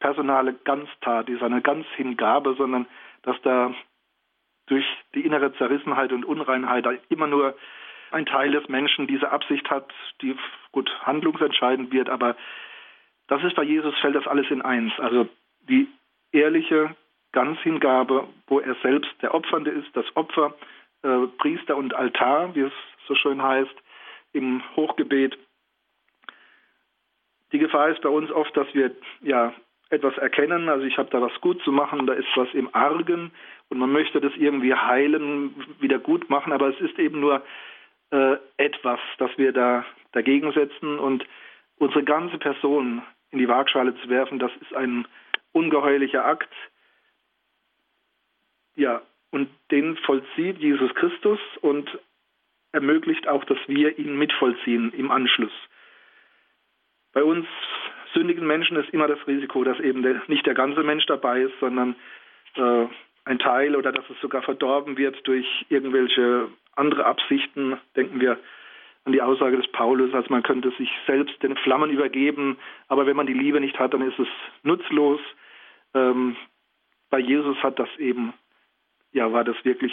[0.00, 2.86] personale Ganztat ist, eine Ganzhingabe, sondern
[3.22, 3.74] dass da
[4.70, 7.56] durch die innere Zerrissenheit und Unreinheit immer nur
[8.12, 10.36] ein Teil des Menschen diese Absicht hat, die
[10.72, 12.36] gut handlungsentscheidend wird, aber
[13.28, 14.92] das ist bei Jesus fällt das alles in eins.
[14.98, 15.28] Also
[15.68, 15.88] die
[16.32, 16.96] ehrliche
[17.32, 20.54] Ganzhingabe, wo er selbst der Opfernde ist, das Opfer,
[21.02, 22.72] äh, Priester und Altar, wie es
[23.06, 23.74] so schön heißt,
[24.32, 25.38] im Hochgebet.
[27.52, 29.52] Die Gefahr ist bei uns oft, dass wir ja
[29.90, 33.32] etwas erkennen, also ich habe da was gut zu machen, da ist was im Argen
[33.68, 37.42] und man möchte das irgendwie heilen, wieder gut machen, aber es ist eben nur
[38.10, 41.26] äh, etwas, das wir da dagegen setzen und
[41.76, 45.06] unsere ganze Person in die Waagschale zu werfen, das ist ein
[45.52, 46.52] ungeheuerlicher Akt.
[48.76, 51.98] Ja, und den vollzieht Jesus Christus und
[52.72, 55.52] ermöglicht auch, dass wir ihn mitvollziehen im Anschluss.
[57.12, 57.46] Bei uns
[58.14, 61.54] sündigen Menschen ist immer das Risiko, dass eben der, nicht der ganze Mensch dabei ist,
[61.60, 61.94] sondern
[62.56, 62.86] äh,
[63.24, 67.78] ein Teil oder dass es sogar verdorben wird durch irgendwelche andere Absichten.
[67.96, 68.38] Denken wir
[69.04, 73.16] an die Aussage des Paulus, also man könnte sich selbst den Flammen übergeben, aber wenn
[73.16, 74.28] man die Liebe nicht hat, dann ist es
[74.62, 75.20] nutzlos.
[75.94, 76.36] Ähm,
[77.08, 78.32] bei Jesus hat das eben,
[79.12, 79.92] ja, war das wirklich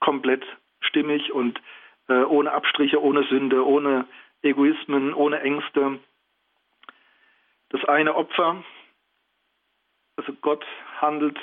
[0.00, 0.44] komplett
[0.80, 1.60] stimmig und
[2.08, 4.06] äh, ohne Abstriche, ohne Sünde, ohne
[4.42, 5.98] Egoismen, ohne Ängste.
[7.70, 8.64] Das eine Opfer,
[10.16, 10.64] also Gott
[11.00, 11.38] handelt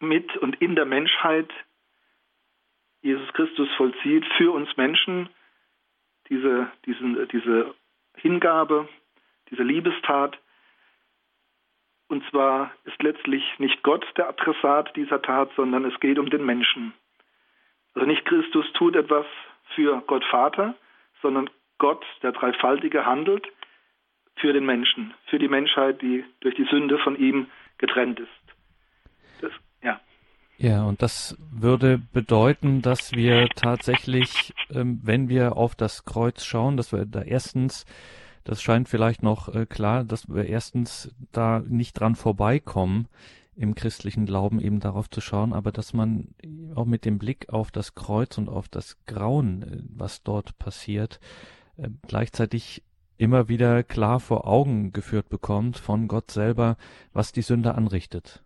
[0.00, 1.50] mit und in der Menschheit.
[3.02, 5.28] Jesus Christus vollzieht für uns Menschen
[6.28, 7.74] diese, diesen, diese
[8.16, 8.88] Hingabe,
[9.50, 10.38] diese Liebestat.
[12.08, 16.44] Und zwar ist letztlich nicht Gott der Adressat dieser Tat, sondern es geht um den
[16.44, 16.94] Menschen.
[17.94, 19.26] Also nicht Christus tut etwas
[19.74, 20.74] für Gott Vater,
[21.22, 23.46] sondern Gott, der Dreifaltige, handelt
[24.40, 27.46] für den Menschen, für die Menschheit, die durch die Sünde von ihm
[27.78, 28.28] getrennt ist.
[29.40, 30.00] Das, ja.
[30.58, 36.76] Ja, und das würde bedeuten, dass wir tatsächlich, ähm, wenn wir auf das Kreuz schauen,
[36.76, 37.86] dass wir da erstens,
[38.44, 43.08] das scheint vielleicht noch äh, klar, dass wir erstens da nicht dran vorbeikommen,
[43.56, 46.28] im christlichen Glauben eben darauf zu schauen, aber dass man
[46.74, 51.20] auch mit dem Blick auf das Kreuz und auf das Grauen, äh, was dort passiert,
[51.76, 52.82] äh, gleichzeitig
[53.20, 56.76] immer wieder klar vor Augen geführt bekommt von Gott selber,
[57.12, 58.42] was die Sünde anrichtet.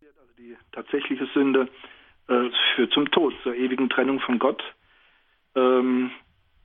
[0.00, 1.68] Also die tatsächliche Sünde
[2.28, 4.62] äh, führt zum Tod, zur ewigen Trennung von Gott.
[5.54, 6.10] Ähm,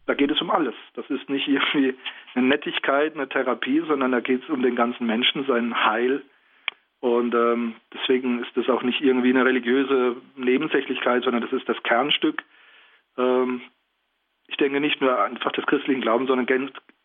[0.06, 0.76] da geht es um alles.
[0.96, 1.96] Das ist nicht irgendwie
[2.34, 6.24] eine Nettigkeit, eine Therapie, sondern da geht es um den ganzen Menschen, sein Heil.
[7.02, 11.82] Und ähm, deswegen ist das auch nicht irgendwie eine religiöse Nebensächlichkeit, sondern das ist das
[11.84, 12.42] Kernstück.
[13.18, 13.62] Ähm,
[14.48, 16.46] ich denke nicht nur einfach des christlichen Glaubens, sondern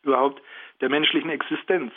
[0.03, 0.43] überhaupt
[0.81, 1.93] der menschlichen Existenz.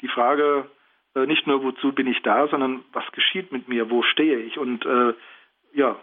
[0.00, 0.70] Die Frage
[1.14, 4.58] äh, nicht nur, wozu bin ich da, sondern was geschieht mit mir, wo stehe ich
[4.58, 5.14] und äh,
[5.72, 5.96] ja,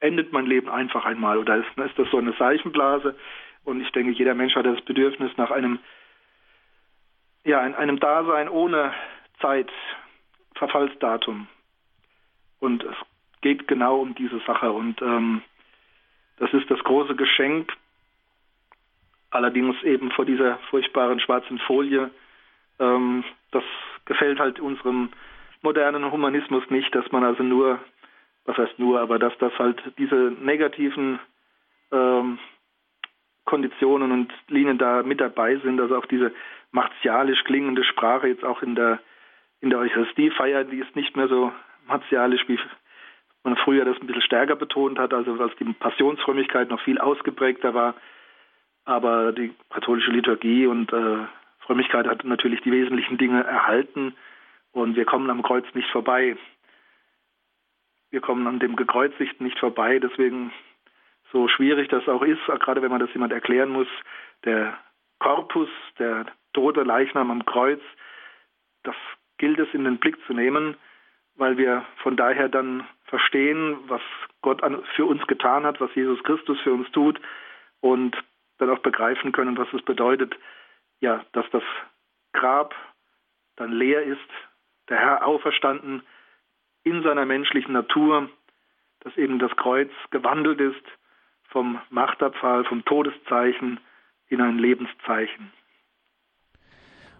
[0.00, 3.16] endet mein Leben einfach einmal oder ist, ist das so eine Seifenblase?
[3.64, 5.78] Und ich denke, jeder Mensch hat das Bedürfnis nach einem,
[7.44, 8.92] ja, in einem Dasein ohne
[9.40, 9.70] Zeit,
[10.56, 11.46] Verfallsdatum.
[12.58, 12.96] Und es
[13.40, 15.42] geht genau um diese Sache und ähm,
[16.38, 17.72] das ist das große Geschenk,
[19.32, 22.10] allerdings eben vor dieser furchtbaren schwarzen Folie.
[22.78, 23.64] Ähm, das
[24.04, 25.10] gefällt halt unserem
[25.62, 27.78] modernen Humanismus nicht, dass man also nur,
[28.44, 31.18] was heißt nur, aber dass das halt diese negativen
[31.90, 32.38] ähm,
[33.44, 36.32] Konditionen und Linien da mit dabei sind, also auch diese
[36.70, 39.00] martialisch klingende Sprache jetzt auch in der
[39.60, 41.52] in der Eucharistiefeier, die ist nicht mehr so
[41.86, 42.58] martialisch, wie
[43.44, 47.72] man früher das ein bisschen stärker betont hat, also als die Passionsfrömmigkeit noch viel ausgeprägter
[47.72, 47.94] war.
[48.84, 51.26] Aber die katholische Liturgie und äh,
[51.60, 54.14] Frömmigkeit hat natürlich die wesentlichen Dinge erhalten.
[54.72, 56.36] Und wir kommen am Kreuz nicht vorbei.
[58.10, 60.52] Wir kommen an dem Gekreuzigten nicht vorbei, deswegen
[61.32, 63.88] so schwierig das auch ist, gerade wenn man das jemand erklären muss,
[64.44, 64.76] der
[65.18, 67.80] Korpus, der tote Leichnam am Kreuz,
[68.82, 68.94] das
[69.38, 70.76] gilt es in den Blick zu nehmen,
[71.36, 74.02] weil wir von daher dann verstehen, was
[74.42, 74.60] Gott
[74.94, 77.18] für uns getan hat, was Jesus Christus für uns tut.
[77.80, 78.16] Und
[78.62, 80.34] dann auch begreifen können, was es bedeutet,
[81.00, 81.62] ja, dass das
[82.32, 82.74] Grab
[83.56, 84.20] dann leer ist,
[84.88, 86.02] der Herr auferstanden
[86.84, 88.30] in seiner menschlichen Natur,
[89.00, 90.84] dass eben das Kreuz gewandelt ist
[91.48, 93.80] vom Machtabfall, vom Todeszeichen
[94.28, 95.52] in ein Lebenszeichen.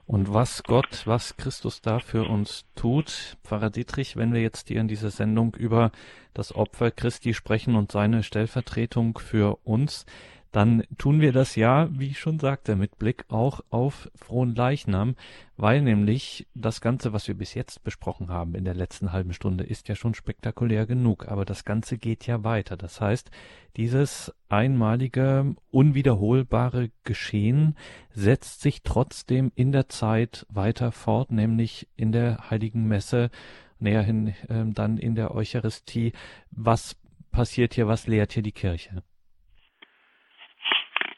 [0.06, 4.80] Und was Gott, was Christus da für uns tut, Pfarrer Dietrich, wenn wir jetzt hier
[4.80, 5.92] in dieser Sendung über
[6.34, 10.06] das Opfer Christi sprechen und seine Stellvertretung für uns,
[10.52, 15.16] dann tun wir das ja, wie ich schon sagte, mit Blick auch auf frohen Leichnam,
[15.56, 19.64] weil nämlich das Ganze, was wir bis jetzt besprochen haben in der letzten halben Stunde,
[19.64, 22.76] ist ja schon spektakulär genug, aber das Ganze geht ja weiter.
[22.76, 23.30] Das heißt,
[23.78, 27.74] dieses einmalige, unwiederholbare Geschehen
[28.10, 33.30] setzt sich trotzdem in der Zeit weiter fort, nämlich in der heiligen Messe,
[33.78, 36.12] näherhin äh, dann in der Eucharistie.
[36.50, 36.96] Was
[37.30, 39.02] passiert hier, was lehrt hier die Kirche?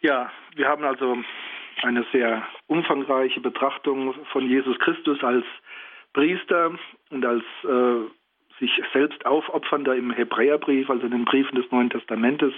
[0.04, 1.16] Ja, wir haben also
[1.80, 5.46] eine sehr umfangreiche Betrachtung von Jesus Christus als
[6.12, 6.72] Priester
[7.08, 12.52] und als äh, sich selbst aufopfernder im Hebräerbrief, also in den Briefen des Neuen Testamentes.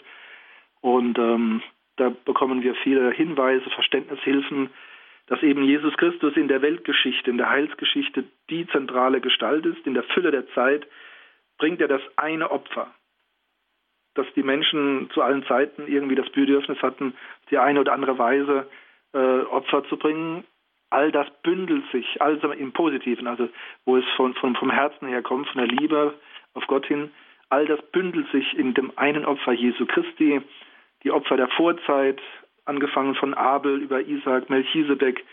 [0.80, 1.62] Und ähm,
[1.94, 4.70] da bekommen wir viele Hinweise, Verständnishilfen,
[5.28, 9.87] dass eben Jesus Christus in der Weltgeschichte, in der Heilsgeschichte die zentrale Gestalt ist.
[9.87, 10.85] In der Fülle der Zeit
[11.59, 12.92] bringt er das eine Opfer,
[14.16, 17.14] dass die Menschen zu allen Zeiten irgendwie das Bedürfnis hatten,
[17.50, 18.66] die eine oder andere Weise
[19.12, 20.44] äh, Opfer zu bringen.
[20.90, 23.48] All das bündelt sich, also im Positiven, also
[23.85, 26.14] wo es von, von, vom Herzen her kommt, von der Liebe
[26.55, 27.11] auf Gott hin,
[27.48, 30.40] all das bündelt sich in dem einen Opfer Jesu Christi,
[31.02, 32.20] die Opfer der Vorzeit,
[32.64, 35.24] angefangen von Abel über Isaac, Melchisedek.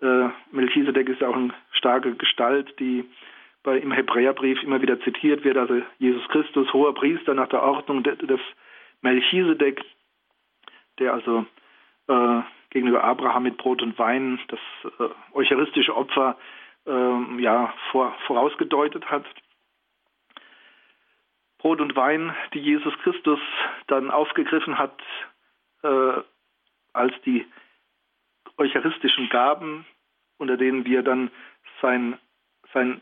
[0.00, 3.04] Äh, Melchisedek ist ja auch eine starke Gestalt, die
[3.64, 8.04] bei, im Hebräerbrief immer wieder zitiert wird, also Jesus Christus, hoher Priester nach der Ordnung
[8.04, 8.40] des
[9.00, 9.82] Melchisedek,
[11.00, 11.46] der also
[12.06, 14.60] äh, gegenüber Abraham mit Brot und Wein das
[15.00, 16.36] äh, eucharistische Opfer
[16.86, 19.24] äh, ja, vor, vorausgedeutet hat.
[21.58, 23.40] Brot und Wein, die Jesus Christus
[23.86, 25.00] dann aufgegriffen hat
[25.82, 26.20] äh,
[26.92, 27.46] als die
[28.58, 29.86] eucharistischen Gaben,
[30.36, 31.30] unter denen wir dann
[31.80, 32.18] sein,
[32.74, 33.00] sein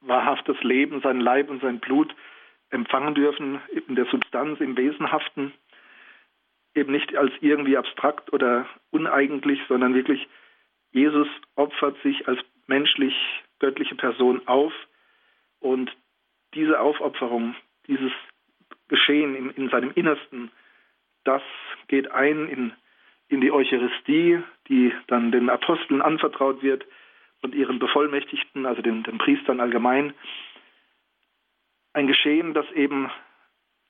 [0.00, 2.14] wahrhaftes Leben, sein Leib und sein Blut
[2.70, 5.52] empfangen dürfen, in der Substanz, im Wesenhaften,
[6.74, 10.28] eben nicht als irgendwie abstrakt oder uneigentlich, sondern wirklich,
[10.92, 13.14] Jesus opfert sich als menschlich
[13.58, 14.72] göttliche Person auf
[15.60, 15.90] und
[16.54, 17.54] diese Aufopferung,
[17.86, 18.12] dieses
[18.88, 20.50] Geschehen in, in seinem Innersten,
[21.24, 21.42] das
[21.88, 22.72] geht ein in,
[23.28, 26.86] in die Eucharistie, die dann den Aposteln anvertraut wird,
[27.42, 30.14] und ihren Bevollmächtigten, also den, den Priestern allgemein,
[31.92, 33.10] ein Geschehen, das eben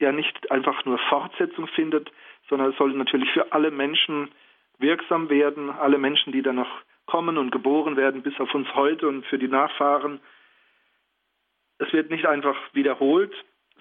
[0.01, 2.11] ja nicht einfach nur Fortsetzung findet,
[2.49, 4.31] sondern es soll natürlich für alle Menschen
[4.79, 6.71] wirksam werden, alle Menschen, die da noch
[7.07, 10.21] kommen und geboren werden, bis auf uns heute und für die Nachfahren.
[11.79, 13.35] Es wird nicht einfach wiederholt,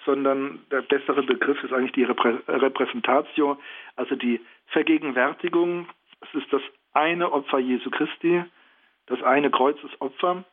[0.05, 3.59] sondern der bessere Begriff ist eigentlich die Reprä Repräsentatio,
[3.95, 5.87] also die Vergegenwärtigung.
[6.21, 6.61] Es ist das
[6.93, 8.43] eine Opfer Jesu Christi,
[9.07, 10.43] das eine Kreuzesopfer,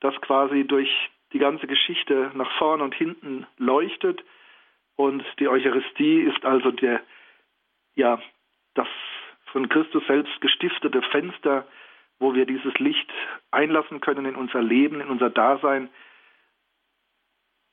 [0.00, 0.90] das quasi durch
[1.32, 4.22] die ganze Geschichte nach vorn und hinten leuchtet.
[4.96, 7.00] Und die Eucharistie ist also der,
[7.96, 8.20] ja,
[8.74, 8.88] das
[9.46, 11.66] von Christus selbst gestiftete Fenster,
[12.18, 13.10] wo wir dieses Licht
[13.50, 15.88] einlassen können in unser Leben, in unser Dasein.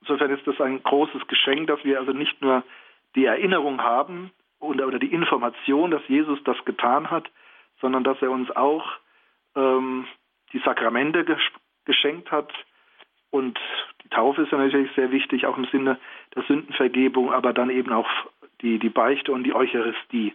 [0.02, 2.64] Insofern ist das ein großes Geschenk, dass wir also nicht nur
[3.16, 7.30] die Erinnerung haben oder, die Information, dass Jesus das getan hat,
[7.80, 8.86] sondern dass er uns auch
[9.56, 10.08] ähm,
[10.54, 11.26] die Sakramente
[11.86, 12.52] geschenkt hat.
[13.30, 13.60] Und
[14.04, 16.00] die Taufe ist ja natürlich sehr wichtig, auch im Sinne
[16.36, 18.10] der Sündenvergebung, aber dann eben auch
[18.62, 20.34] die, die Beichte und die Eucharistie.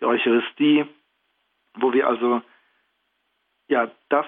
[0.00, 0.84] Die Eucharistie,
[1.74, 2.42] wo wir also
[3.68, 4.26] ja das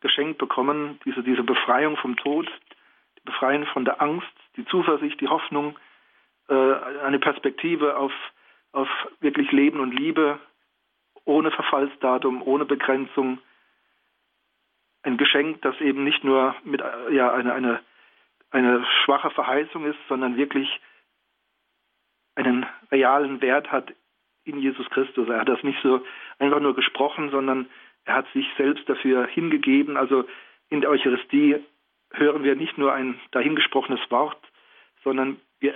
[0.00, 2.46] geschenkt bekommen, diese, diese Befreiung vom Tod,
[3.18, 5.78] die Befreiung von der Angst, die Zuversicht, die Hoffnung,
[6.48, 8.12] äh, eine Perspektive auf,
[8.72, 8.88] auf
[9.20, 10.38] wirklich Leben und Liebe
[11.24, 13.38] ohne Verfallsdatum, ohne Begrenzung,
[15.08, 17.80] ein Geschenk, das eben nicht nur mit ja, eine, eine,
[18.50, 20.68] eine schwache Verheißung ist, sondern wirklich
[22.36, 23.92] einen realen Wert hat
[24.44, 25.28] in Jesus Christus.
[25.28, 26.04] Er hat das nicht so
[26.38, 27.68] einfach nur gesprochen, sondern
[28.04, 29.96] er hat sich selbst dafür hingegeben.
[29.96, 30.24] Also
[30.68, 31.56] in der Eucharistie
[32.12, 34.38] hören wir nicht nur ein dahingesprochenes Wort,
[35.04, 35.74] sondern wir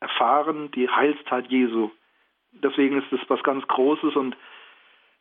[0.00, 1.90] erfahren die Heilstat Jesu.
[2.52, 4.36] deswegen ist es was ganz Großes und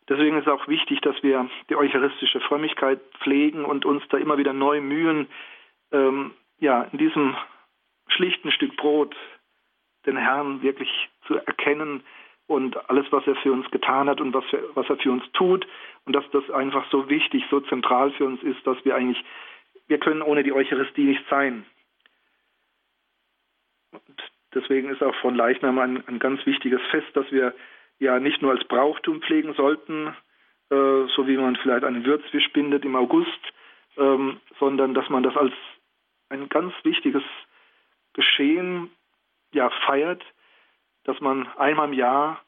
[0.10, 4.53] deswegen ist auch wichtig, dass wir die eucharistische Frömmigkeit pflegen und uns da immer wieder
[4.53, 5.28] neu mühen,
[5.91, 7.36] ähm, ja, in diesem
[8.08, 9.16] schlichten Stück Brot
[10.05, 10.89] den Herrn wirklich
[11.26, 12.03] zu erkennen
[12.47, 15.24] und alles, was er für uns getan hat und was, für, was er für uns
[15.34, 15.68] tut
[16.05, 19.24] und dass das einfach so wichtig, so zentral für uns ist, dass wir eigentlich,
[19.88, 21.66] wir können ohne die Eucharistie nicht sein.
[23.91, 27.53] Und deswegen ist auch von Leichnam ein, ein ganz wichtiges Fest, dass wir
[28.00, 30.08] ja nicht nur als Brauchtum pflegen sollten,
[30.70, 33.39] äh, so wie man vielleicht einen Würzwisch bindet im August,
[33.98, 35.54] ähm, sondern dass man das als
[36.30, 37.24] ein ganz wichtiges
[38.14, 38.91] Geschehen
[39.54, 40.24] ja feiert,
[41.06, 42.41] dass man einmal im Jahr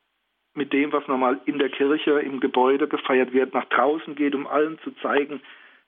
[0.53, 4.47] mit dem, was normal in der Kirche, im Gebäude gefeiert wird, nach draußen geht, um
[4.47, 5.41] allen zu zeigen,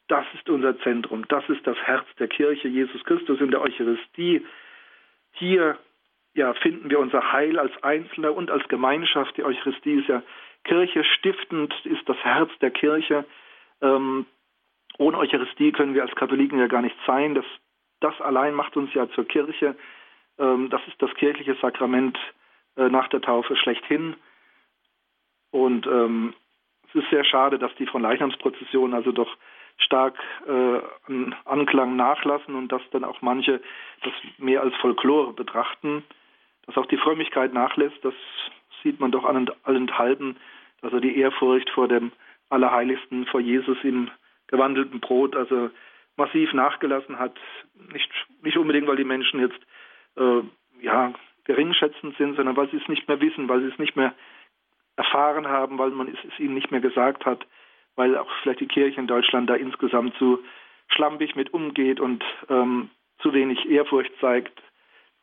[0.07, 4.45] das ist unser Zentrum, das ist das Herz der Kirche, Jesus Christus in der Eucharistie.
[5.33, 5.77] Hier
[6.33, 9.35] ja, finden wir unser Heil als Einzelne und als Gemeinschaft.
[9.37, 10.23] Die Eucharistie ist ja
[10.63, 13.25] Kirche stiftend, ist das Herz der Kirche.
[13.81, 14.25] Ähm,
[14.97, 17.35] ohne Eucharistie können wir als Katholiken ja gar nicht sein.
[17.35, 17.45] Das,
[17.99, 19.75] das allein macht uns ja zur Kirche.
[20.37, 22.17] Ähm, das ist das kirchliche Sakrament
[22.77, 24.15] äh, nach der Taufe schlechthin.
[25.51, 26.33] Und ähm,
[26.89, 29.35] es ist sehr schade, dass die von Leichnamsprozessionen also doch
[29.77, 30.17] stark
[30.47, 33.61] äh, an Anklang nachlassen und dass dann auch manche
[34.03, 36.03] das mehr als Folklore betrachten.
[36.65, 38.13] Dass auch die Frömmigkeit nachlässt, das
[38.83, 40.37] sieht man doch allenthalben,
[40.81, 42.11] dass er die Ehrfurcht vor dem
[42.49, 44.09] Allerheiligsten, vor Jesus im
[44.47, 45.69] gewandelten Brot, also
[46.17, 47.37] massiv nachgelassen hat.
[47.93, 49.59] Nicht, nicht unbedingt, weil die Menschen jetzt
[50.17, 50.41] äh,
[50.81, 51.13] ja,
[51.45, 54.13] geringschätzend sind, sondern weil sie es nicht mehr wissen, weil sie es nicht mehr
[54.97, 57.45] erfahren haben, weil man es, es ihnen nicht mehr gesagt hat,
[57.95, 60.43] weil auch vielleicht die Kirche in Deutschland da insgesamt zu
[60.87, 62.89] schlampig mit umgeht und ähm,
[63.19, 64.61] zu wenig Ehrfurcht zeigt,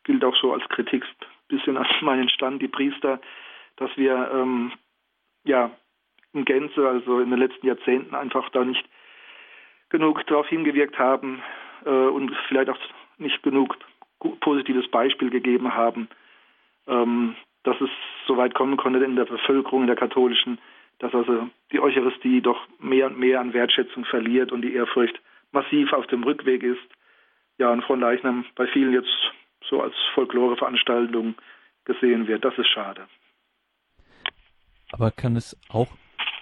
[0.08, 1.04] gilt auch so als Kritik
[1.48, 3.20] bisschen an meinen Stand, die Priester,
[3.76, 4.72] dass wir ähm,
[5.44, 5.70] ja
[6.32, 8.84] in Gänze, also in den letzten Jahrzehnten einfach da nicht
[9.90, 11.42] genug darauf hingewirkt haben
[11.84, 12.78] äh, und vielleicht auch
[13.18, 13.76] nicht genug
[14.40, 16.08] positives Beispiel gegeben haben,
[16.86, 17.90] ähm, dass es
[18.26, 20.58] so weit kommen konnte in der Bevölkerung, in der katholischen,
[21.00, 25.20] dass also die Eucharistie doch mehr und mehr an Wertschätzung verliert und die Ehrfurcht
[25.52, 26.80] massiv auf dem Rückweg ist.
[27.58, 29.32] Ja, und von Leichnam bei vielen jetzt
[29.68, 31.34] so als Folkloreveranstaltung
[31.84, 32.44] gesehen wird.
[32.44, 33.06] Das ist schade.
[34.90, 35.88] Aber kann es auch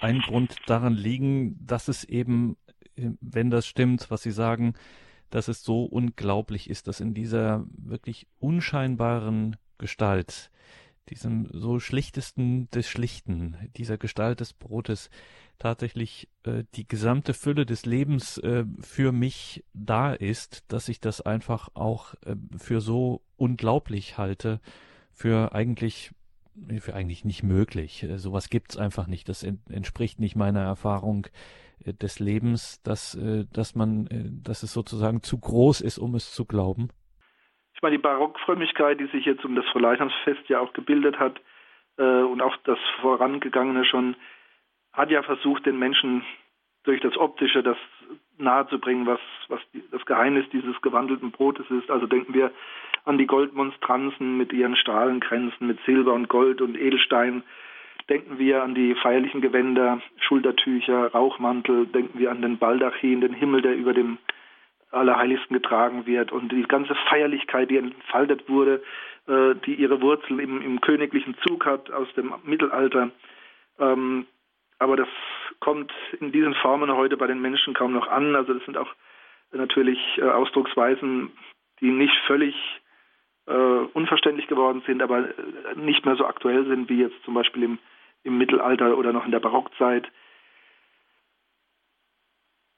[0.01, 2.57] ein Grund daran liegen, dass es eben,
[2.95, 4.75] wenn das stimmt, was Sie sagen,
[5.31, 10.51] dass es so unglaublich ist, dass in dieser wirklich unscheinbaren Gestalt,
[11.09, 15.11] diesem so schlichtesten des Schlichten, dieser Gestalt des Brotes,
[15.59, 21.21] tatsächlich äh, die gesamte Fülle des Lebens äh, für mich da ist, dass ich das
[21.21, 24.61] einfach auch äh, für so unglaublich halte,
[25.13, 26.13] für eigentlich
[26.81, 28.03] für eigentlich nicht möglich.
[28.03, 29.29] Äh, sowas gibt's einfach nicht.
[29.29, 31.27] Das entspricht nicht meiner Erfahrung
[31.85, 34.09] äh, des Lebens, dass, äh, dass man,
[34.43, 36.89] dass es sozusagen zu groß ist, um es zu glauben?
[37.77, 41.41] Ich meine, die Barockfrömmigkeit, die sich jetzt um das Verleihungsfest ja auch gebildet hat
[41.99, 44.17] äh, und auch das vorangegangene schon,
[44.95, 46.25] hat ja versucht, den Menschen
[46.85, 47.77] durch das Optische das
[48.39, 51.91] nahezubringen, was, was die, das Geheimnis dieses gewandelten Brotes ist.
[51.91, 52.51] Also denken wir
[53.05, 57.43] an die Goldmonstranzen mit ihren Strahlenkränzen, mit Silber und Gold und Edelstein,
[58.09, 63.63] Denken wir an die feierlichen Gewänder, Schultertücher, Rauchmantel, denken wir an den Baldachin, den Himmel,
[63.63, 64.19] der über dem
[64.97, 68.83] Allerheiligsten getragen wird und die ganze Feierlichkeit, die entfaltet wurde,
[69.27, 73.11] äh, die ihre Wurzeln im, im, königlichen Zug hat aus dem Mittelalter.
[73.79, 74.27] Ähm,
[74.79, 75.09] aber das
[75.61, 78.35] kommt in diesen Formen heute bei den Menschen kaum noch an.
[78.37, 78.93] Also das sind auch
[79.53, 81.31] natürlich äh, Ausdrucksweisen,
[81.81, 82.55] die nicht völlig
[83.47, 85.29] äh, unverständlich geworden sind, aber
[85.77, 87.79] nicht mehr so aktuell sind wie jetzt zum Beispiel im
[88.27, 90.07] im Mittelalter oder noch in der Barockzeit.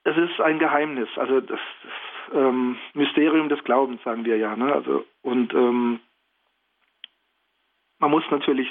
[0.05, 1.59] Es ist ein Geheimnis, also das
[2.33, 4.57] ähm, Mysterium des Glaubens, sagen wir ja.
[4.57, 4.73] Ne?
[4.73, 6.01] Also, und ähm,
[7.99, 8.69] man muss natürlich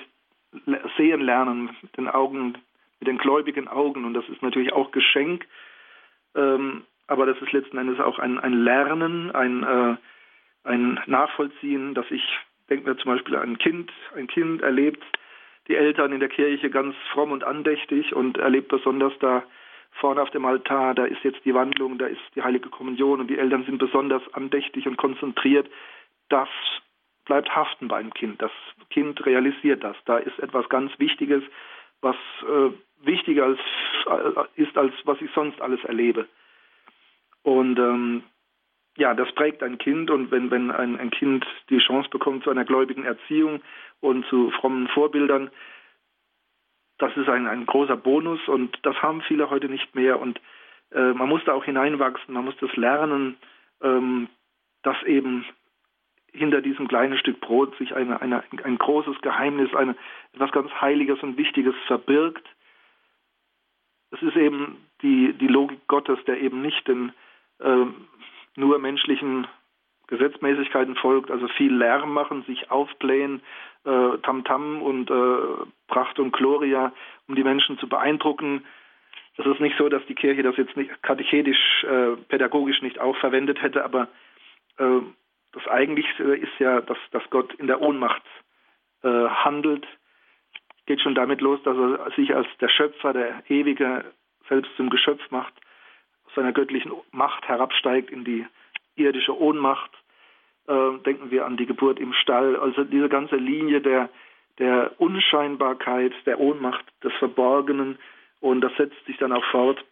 [0.97, 2.57] sehen lernen mit den Augen,
[2.99, 5.45] mit den gläubigen Augen und das ist natürlich auch Geschenk,
[6.35, 9.95] ähm, aber das ist letzten Endes auch ein, ein Lernen, ein, äh,
[10.63, 12.23] ein Nachvollziehen, dass ich,
[12.69, 15.03] denke mir zum Beispiel, ein Kind, ein Kind erlebt,
[15.67, 19.43] die Eltern in der Kirche ganz fromm und andächtig und erlebt besonders da
[19.91, 23.27] vorne auf dem Altar, da ist jetzt die Wandlung, da ist die heilige Kommunion und
[23.27, 25.69] die Eltern sind besonders andächtig und konzentriert.
[26.29, 26.49] Das
[27.25, 28.41] bleibt haften beim Kind.
[28.41, 28.51] Das
[28.89, 29.95] Kind realisiert das.
[30.05, 31.43] Da ist etwas ganz Wichtiges,
[32.01, 32.71] was äh,
[33.05, 33.59] wichtiger als,
[34.07, 36.27] äh, ist, als was ich sonst alles erlebe.
[37.43, 38.23] Und ähm,
[38.97, 42.49] ja, das prägt ein Kind und wenn, wenn ein, ein Kind die Chance bekommt zu
[42.49, 43.61] einer gläubigen Erziehung
[44.01, 45.51] und zu frommen Vorbildern.
[46.97, 50.19] Das ist ein, ein großer Bonus und das haben viele heute nicht mehr.
[50.19, 50.41] Und
[50.91, 53.37] äh, man muss da auch hineinwachsen, man muss das lernen,
[53.81, 54.29] ähm,
[54.83, 55.45] dass eben
[56.31, 59.95] hinter diesem kleinen Stück Brot sich eine, eine, ein großes Geheimnis, eine,
[60.33, 62.47] etwas ganz Heiliges und Wichtiges verbirgt.
[64.11, 67.11] Es ist eben die, die Logik Gottes, der eben nicht den
[67.59, 67.85] äh,
[68.55, 69.47] nur menschlichen
[70.07, 73.41] Gesetzmäßigkeiten folgt, also viel Lärm machen, sich aufblähen,
[73.87, 76.91] äh, Tamtam und äh, Pracht und Gloria,
[77.27, 78.65] um die Menschen zu beeindrucken.
[79.37, 83.15] Es ist nicht so, dass die Kirche das jetzt nicht katechetisch, äh, pädagogisch nicht auch
[83.17, 84.07] verwendet hätte, aber
[84.79, 88.21] das Eigentliche ist ja, dass, dass Gott in der Ohnmacht
[89.01, 89.87] handelt.
[90.85, 94.05] Geht schon damit los, dass er sich als der Schöpfer, der Ewige,
[94.49, 95.53] selbst zum Geschöpf macht,
[96.27, 98.45] aus seiner göttlichen Macht herabsteigt in die
[98.97, 99.89] irdische Ohnmacht.
[100.67, 102.57] Äh, denken wir an die Geburt im Stall.
[102.57, 104.09] Also diese ganze Linie der,
[104.59, 107.97] der Unscheinbarkeit, der Ohnmacht, des Verborgenen.
[108.41, 109.83] Und das setzt sich dann auch fort,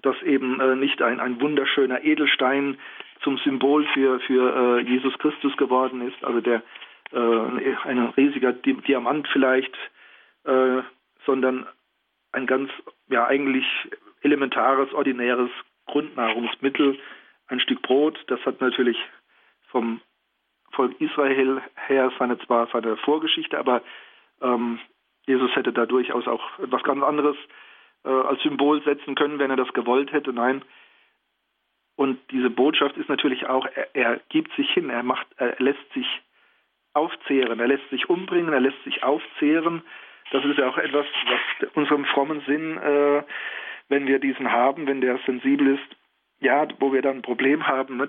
[0.00, 2.78] dass eben äh, nicht ein, ein wunderschöner Edelstein
[3.22, 6.62] zum Symbol für, für äh, Jesus Christus geworden ist, also der
[7.12, 9.74] äh, ein riesiger Diamant vielleicht,
[10.44, 10.82] äh,
[11.26, 11.66] sondern
[12.32, 12.70] ein ganz,
[13.08, 13.66] ja eigentlich
[14.22, 15.50] elementares, ordinäres
[15.86, 16.98] Grundnahrungsmittel,
[17.48, 18.98] ein Stück Brot, das hat natürlich
[19.68, 20.00] vom
[20.72, 23.82] Volk Israel her seine zwar seine Vorgeschichte, aber
[24.42, 24.78] ähm,
[25.26, 27.36] Jesus hätte da durchaus auch etwas ganz anderes
[28.04, 30.32] äh, als Symbol setzen können, wenn er das gewollt hätte.
[30.32, 30.62] Nein.
[31.96, 35.92] Und diese Botschaft ist natürlich auch, er, er gibt sich hin, er macht, er lässt
[35.94, 36.06] sich
[36.92, 39.82] aufzehren, er lässt sich umbringen, er lässt sich aufzehren.
[40.30, 41.06] Das ist ja auch etwas,
[41.60, 43.22] was unserem frommen Sinn, äh,
[43.88, 45.96] wenn wir diesen haben, wenn der sensibel ist,
[46.40, 48.08] ja, wo wir dann ein Problem haben, ne,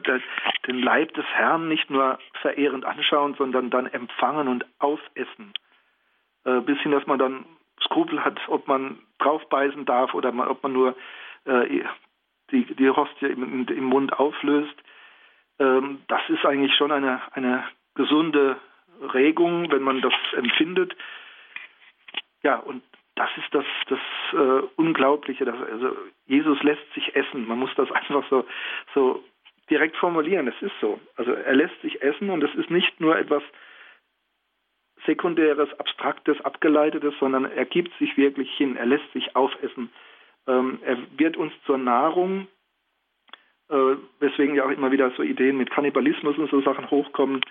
[0.67, 5.53] den Leib des Herrn nicht nur verehrend anschauen, sondern dann empfangen und aufessen.
[6.45, 7.45] Äh, bis hin, dass man dann
[7.83, 10.95] Skrupel hat, ob man draufbeißen darf oder man, ob man nur
[11.45, 11.83] äh,
[12.51, 14.75] die, die Hostie im, im Mund auflöst.
[15.59, 17.63] Ähm, das ist eigentlich schon eine, eine
[17.95, 18.57] gesunde
[19.13, 20.95] Regung, wenn man das empfindet.
[22.43, 22.83] Ja, und
[23.15, 23.99] das ist das, das
[24.33, 25.45] äh, Unglaubliche.
[25.45, 25.95] Dass, also
[26.25, 27.47] Jesus lässt sich essen.
[27.47, 28.45] Man muss das einfach so,
[28.93, 29.23] so
[29.69, 30.47] direkt formulieren.
[30.47, 30.99] Es ist so.
[31.15, 33.43] Also er lässt sich essen und es ist nicht nur etwas
[35.05, 38.75] sekundäres, abstraktes, abgeleitetes, sondern er gibt sich wirklich hin.
[38.75, 39.89] Er lässt sich aufessen.
[40.47, 42.47] Ähm, er wird uns zur Nahrung,
[43.69, 47.41] äh, weswegen ja auch immer wieder so Ideen mit Kannibalismus und so Sachen hochkommen.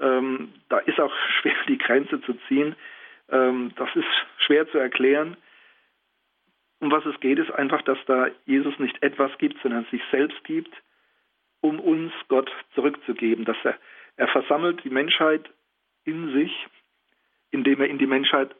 [0.00, 2.74] Ähm, da ist auch schwer die Grenze zu ziehen.
[3.30, 4.08] Ähm, das ist
[4.38, 5.36] schwer zu erklären.
[6.80, 10.42] Um was es geht, ist einfach, dass da Jesus nicht etwas gibt, sondern sich selbst
[10.44, 10.72] gibt,
[11.60, 13.44] um uns Gott zurückzugeben.
[13.44, 13.76] Dass er,
[14.16, 15.48] er versammelt die Menschheit
[16.04, 16.66] in sich,
[17.50, 18.54] indem er in die Menschheit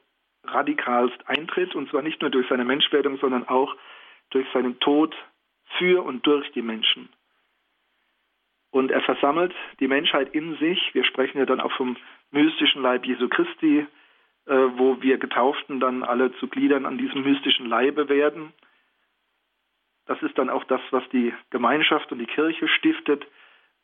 [0.44, 3.74] radikalst eintritt, und zwar nicht nur durch seine Menschwerdung, sondern auch
[4.30, 5.14] durch seinen Tod
[5.76, 7.09] für und durch die Menschen.
[8.70, 10.94] Und er versammelt die Menschheit in sich.
[10.94, 11.96] Wir sprechen ja dann auch vom
[12.30, 13.86] mystischen Leib Jesu Christi,
[14.46, 18.53] äh, wo wir Getauften dann alle zu Gliedern an diesem mystischen Leibe werden.
[20.09, 23.27] Das ist dann auch das, was die Gemeinschaft und die Kirche stiftet,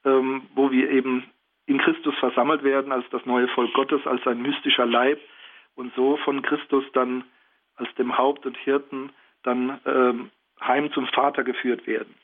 [0.06, 1.24] ähm, wo wir eben
[1.66, 5.20] in Christus versammelt werden als das neue Volk Gottes, als ein mystischer Leib
[5.74, 7.24] und so von Christus dann
[7.76, 9.10] als dem Haupt und Hirten
[9.42, 12.14] dann ähm, heim zum Vater geführt werden.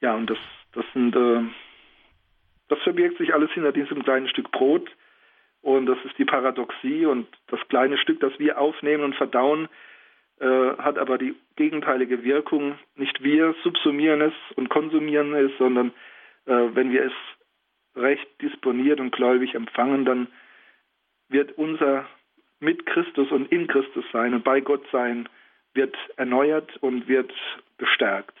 [0.00, 0.38] Ja, und das,
[0.72, 1.42] das sind, äh,
[2.68, 4.90] das verbirgt sich alles hinter diesem kleinen Stück Brot.
[5.60, 9.68] Und das ist die Paradoxie und das kleine Stück, das wir aufnehmen und verdauen,
[10.40, 12.78] äh, hat aber die gegenteilige Wirkung.
[12.96, 15.92] Nicht wir subsumieren es und konsumieren es, sondern
[16.46, 17.12] äh, wenn wir es
[17.94, 20.28] recht disponiert und gläubig empfangen, dann
[21.28, 22.06] wird unser
[22.60, 25.28] mit Christus und in Christus sein und bei Gott sein,
[25.74, 27.32] wird erneuert und wird
[27.78, 28.36] gestärkt.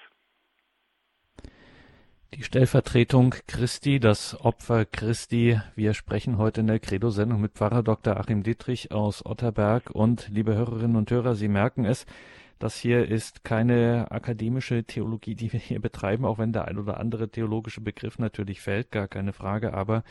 [2.34, 5.60] Die Stellvertretung Christi, das Opfer Christi.
[5.76, 8.16] Wir sprechen heute in der Credo-Sendung mit Pfarrer Dr.
[8.16, 9.90] Achim Dietrich aus Otterberg.
[9.90, 12.06] Und liebe Hörerinnen und Hörer, Sie merken es,
[12.58, 16.98] das hier ist keine akademische Theologie, die wir hier betreiben, auch wenn der ein oder
[16.98, 19.74] andere theologische Begriff natürlich fällt, gar keine Frage.
[19.74, 20.02] Aber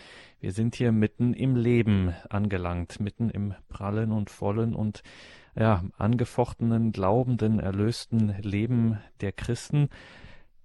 [0.41, 5.01] wir sind hier mitten im Leben angelangt, mitten im prallen und vollen und
[5.55, 9.89] ja, angefochtenen, glaubenden, erlösten Leben der Christen.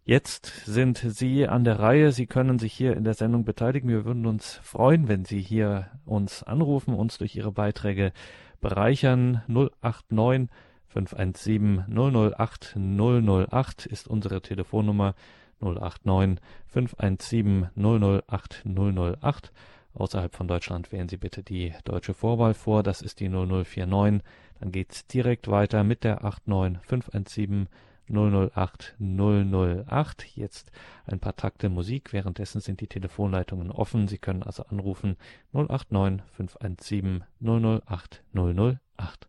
[0.09, 2.13] Jetzt sind Sie an der Reihe.
[2.13, 3.89] Sie können sich hier in der Sendung beteiligen.
[3.89, 8.13] Wir würden uns freuen, wenn Sie hier uns anrufen, uns durch Ihre Beiträge
[8.61, 9.43] bereichern.
[9.49, 10.49] 089
[10.87, 15.17] 517 008 008 ist unsere Telefonnummer
[15.59, 16.39] 089
[16.69, 19.53] 517 008 008
[19.93, 22.85] Außerhalb von Deutschland wählen Sie bitte die deutsche Vorwahl vor.
[22.85, 24.23] Das ist die 0049.
[24.61, 27.67] Dann geht's direkt weiter mit der 89517
[28.09, 30.37] 008 008.
[30.37, 30.71] Jetzt
[31.07, 32.13] ein paar Takte Musik.
[32.13, 34.09] Währenddessen sind die Telefonleitungen offen.
[34.09, 35.17] Sie können also anrufen
[35.53, 39.29] 089 517 008 008.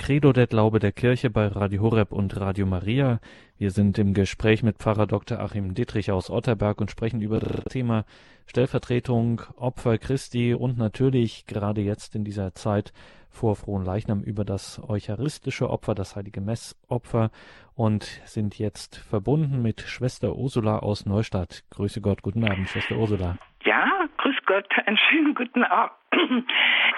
[0.00, 3.20] Credo der Glaube der Kirche bei Radio Horeb und Radio Maria.
[3.58, 5.38] Wir sind im Gespräch mit Pfarrer Dr.
[5.38, 8.06] Achim Dittrich aus Otterberg und sprechen über das Thema
[8.46, 12.94] Stellvertretung, Opfer Christi und natürlich gerade jetzt in dieser Zeit
[13.28, 17.30] vor Frohen Leichnam über das eucharistische Opfer, das heilige Messopfer
[17.74, 21.64] und sind jetzt verbunden mit Schwester Ursula aus Neustadt.
[21.68, 23.38] Grüße Gott, guten Abend, Schwester Ursula.
[23.62, 25.94] Ja, grüß Gott, einen schönen guten Abend.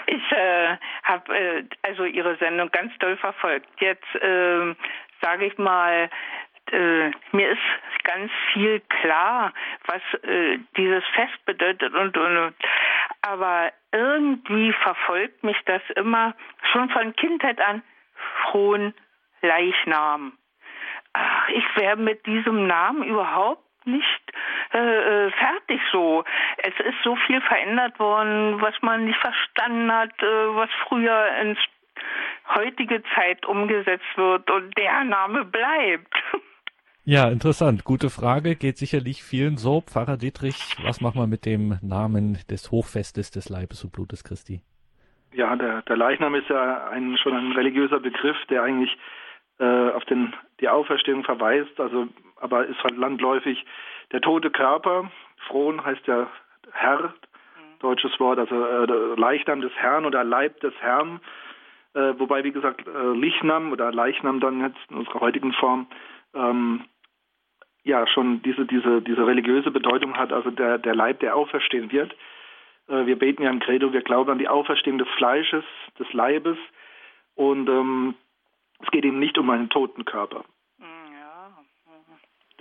[0.06, 3.68] Ich äh, habe äh, also Ihre Sendung ganz doll verfolgt.
[3.80, 4.74] Jetzt äh,
[5.20, 6.10] sage ich mal,
[6.70, 9.52] äh, mir ist ganz viel klar,
[9.86, 12.54] was äh, dieses Fest bedeutet und, und
[13.22, 16.34] aber irgendwie verfolgt mich das immer
[16.72, 17.82] schon von Kindheit an
[18.42, 18.94] frohen
[19.40, 20.32] Leichnam.
[21.12, 24.32] Ach, ich wäre mit diesem Namen überhaupt nicht
[24.72, 26.24] äh, äh, fertig so.
[26.58, 31.58] Es ist so viel verändert worden, was man nicht verstanden hat, äh, was früher ins
[32.54, 36.14] heutige Zeit umgesetzt wird und der Name bleibt.
[37.04, 37.82] Ja, interessant.
[37.82, 38.54] Gute Frage.
[38.54, 39.80] Geht sicherlich vielen so.
[39.80, 44.62] Pfarrer Dietrich, was machen wir mit dem Namen des Hochfestes des Leibes und Blutes Christi?
[45.32, 48.96] Ja, der, der Leichnam ist ja ein, schon ein religiöser Begriff, der eigentlich
[49.58, 52.06] äh, auf den, die Auferstehung verweist, also
[52.42, 53.64] aber ist halt landläufig
[54.10, 55.10] der tote Körper.
[55.48, 56.28] Frohn heißt ja
[56.72, 57.78] Herr, mhm.
[57.80, 61.20] deutsches Wort, also äh, Leichnam des Herrn oder Leib des Herrn.
[61.94, 65.86] Äh, wobei, wie gesagt, äh, Lichnam oder Leichnam dann jetzt in unserer heutigen Form
[66.34, 66.84] ähm,
[67.84, 72.12] ja schon diese, diese, diese religiöse Bedeutung hat, also der, der Leib, der auferstehen wird.
[72.88, 75.64] Äh, wir beten ja im Credo, wir glauben an die Auferstehung des Fleisches,
[75.98, 76.56] des Leibes
[77.34, 78.14] und ähm,
[78.80, 80.44] es geht eben nicht um einen toten Körper.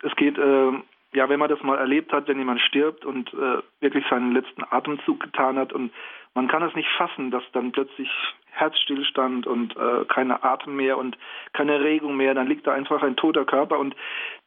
[0.02, 0.72] Es geht, äh,
[1.14, 4.64] ja, wenn man das mal erlebt hat, wenn jemand stirbt und äh, wirklich seinen letzten
[4.70, 5.92] Atemzug getan hat und
[6.34, 8.10] man kann es nicht fassen, dass dann plötzlich
[8.52, 11.18] Herzstillstand und äh, keine Atem mehr und
[11.54, 13.96] keine Regung mehr, dann liegt da einfach ein toter Körper und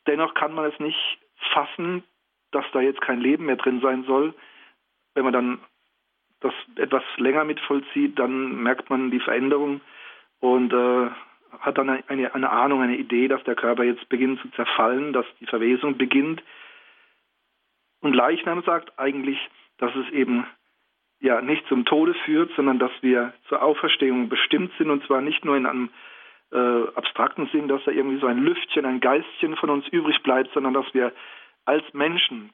[0.07, 1.19] dennoch kann man es nicht
[1.53, 2.03] fassen,
[2.53, 4.35] dass da jetzt kein Leben mehr drin sein soll.
[5.15, 5.59] Wenn man dann
[6.41, 9.81] das etwas länger mit vollzieht, dann merkt man die Veränderung
[10.41, 11.11] und äh,
[11.61, 15.27] hat dann eine, eine Ahnung, eine Idee, dass der Körper jetzt beginnt zu zerfallen, dass
[15.41, 16.43] die Verwesung beginnt.
[18.01, 19.39] Und Leichnam sagt eigentlich,
[19.79, 20.47] dass es eben
[21.21, 25.45] ja nicht zum Tode führt, sondern dass wir zur Auferstehung bestimmt sind und zwar nicht
[25.45, 25.91] nur in einem
[26.53, 30.53] äh, abstrakten Sinn, dass da irgendwie so ein Lüftchen, ein Geistchen von uns übrig bleibt,
[30.53, 31.13] sondern dass wir
[31.65, 32.51] als Menschen,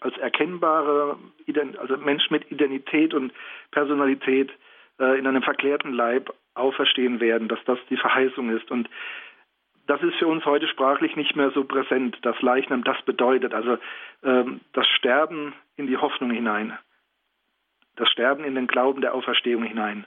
[0.00, 1.16] als erkennbare,
[1.78, 3.32] also Mensch mit Identität und
[3.70, 4.50] Personalität
[5.00, 8.70] äh, in einem verklärten Leib auferstehen werden, dass das die Verheißung ist.
[8.70, 8.88] Und
[9.86, 13.78] das ist für uns heute sprachlich nicht mehr so präsent, dass Leichnam das bedeutet, also
[14.22, 16.78] ähm, das Sterben in die Hoffnung hinein,
[17.96, 20.06] das Sterben in den Glauben der Auferstehung hinein.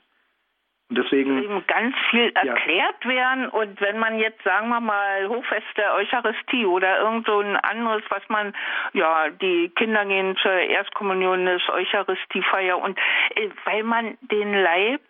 [0.87, 3.09] Und deswegen eben ganz viel erklärt ja.
[3.09, 7.55] werden und wenn man jetzt sagen wir mal Hochfest der Eucharistie oder irgend so ein
[7.55, 8.53] anderes, was man
[8.93, 12.99] ja die Kinder gehen zur Erstkommunion des Eucharistiefeier und
[13.33, 15.01] äh, weil man den Leib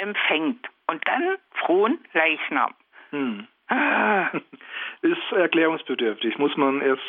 [0.00, 2.74] empfängt und dann frohen Leichnam.
[3.10, 3.46] Hm.
[3.68, 4.30] Ah.
[5.02, 7.02] Ist erklärungsbedürftig, muss man erst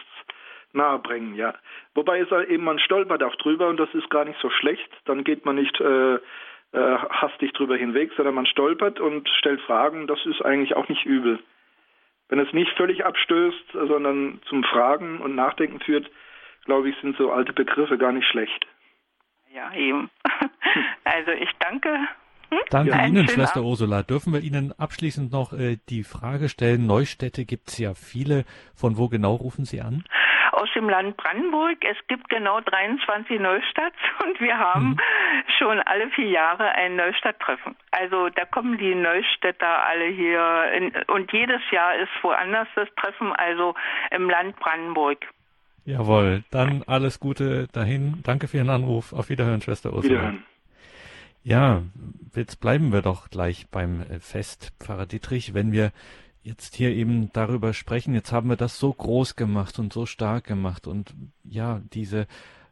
[0.73, 1.53] nahebringen, ja.
[1.95, 4.89] Wobei es eben, man stolpert auch drüber und das ist gar nicht so schlecht.
[5.05, 6.19] Dann geht man nicht äh, äh,
[7.09, 10.07] hastig drüber hinweg, sondern man stolpert und stellt Fragen.
[10.07, 11.39] Das ist eigentlich auch nicht übel.
[12.29, 16.09] Wenn es nicht völlig abstößt, sondern zum Fragen und Nachdenken führt,
[16.63, 18.65] glaube ich, sind so alte Begriffe gar nicht schlecht.
[19.53, 20.09] Ja, eben.
[21.03, 22.07] Also ich danke
[22.69, 23.69] Danke ja, Ihnen, Schwester Abend.
[23.69, 24.03] Ursula.
[24.03, 28.45] Dürfen wir Ihnen abschließend noch äh, die Frage stellen, Neustädte gibt es ja viele.
[28.75, 30.03] Von wo genau rufen Sie an?
[30.51, 31.77] Aus dem Land Brandenburg.
[31.81, 34.99] Es gibt genau 23 Neustadts und wir haben mhm.
[35.57, 37.75] schon alle vier Jahre ein Neustadttreffen.
[37.91, 43.33] Also da kommen die Neustädter alle hier in, und jedes Jahr ist woanders das Treffen,
[43.33, 43.75] also
[44.11, 45.25] im Land Brandenburg.
[45.85, 48.21] Jawohl, dann alles Gute dahin.
[48.23, 49.13] Danke für Ihren Anruf.
[49.13, 50.13] Auf Wiederhören, Schwester Ursula.
[50.13, 50.43] Wiederhören.
[51.43, 51.83] Ja,
[52.35, 55.91] jetzt bleiben wir doch gleich beim äh, Fest, Pfarrer Dietrich, wenn wir
[56.43, 58.13] jetzt hier eben darüber sprechen.
[58.13, 62.27] Jetzt haben wir das so groß gemacht und so stark gemacht und ja, diese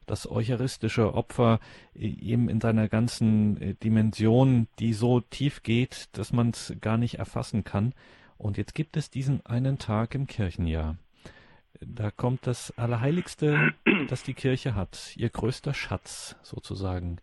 [0.06, 1.60] das eucharistische Opfer
[1.96, 6.98] äh, eben in seiner ganzen äh, Dimension, die so tief geht, dass man es gar
[6.98, 7.94] nicht erfassen kann.
[8.38, 10.98] Und jetzt gibt es diesen einen Tag im Kirchenjahr.
[11.82, 13.74] Da kommt das Allerheiligste,
[14.08, 17.18] das die Kirche hat, ihr größter Schatz sozusagen.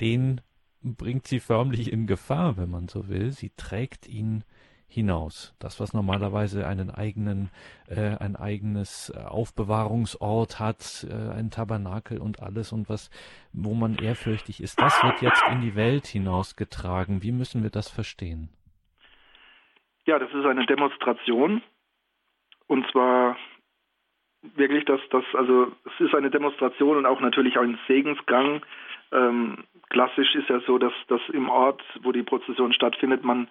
[0.00, 0.40] Den
[0.82, 3.30] bringt sie förmlich in Gefahr, wenn man so will.
[3.30, 4.44] Sie trägt ihn
[4.92, 5.54] hinaus.
[5.58, 7.50] Das, was normalerweise einen eigenen,
[7.88, 13.10] äh, ein eigenes Aufbewahrungsort hat, äh, ein Tabernakel und alles und was,
[13.52, 17.22] wo man ehrfürchtig ist, das wird jetzt in die Welt hinausgetragen.
[17.22, 18.50] Wie müssen wir das verstehen?
[20.04, 21.62] Ja, das ist eine Demonstration.
[22.66, 23.36] Und zwar
[24.56, 28.64] wirklich, dass das, also es ist eine Demonstration und auch natürlich ein Segensgang.
[29.12, 33.48] Ähm, klassisch ist ja so, dass, dass im Ort, wo die Prozession stattfindet, man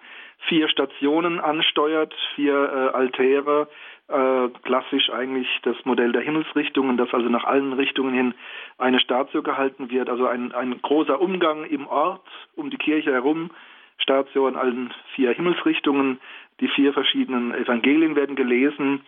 [0.48, 3.68] vier Stationen ansteuert, vier äh, Altäre.
[4.08, 8.34] Äh, klassisch eigentlich das Modell der Himmelsrichtungen, dass also nach allen Richtungen hin
[8.76, 10.10] eine Statue gehalten wird.
[10.10, 12.26] Also ein, ein großer Umgang im Ort,
[12.56, 13.50] um die Kirche herum.
[13.98, 16.20] Statue an allen vier Himmelsrichtungen.
[16.60, 19.00] Die vier verschiedenen Evangelien werden gelesen.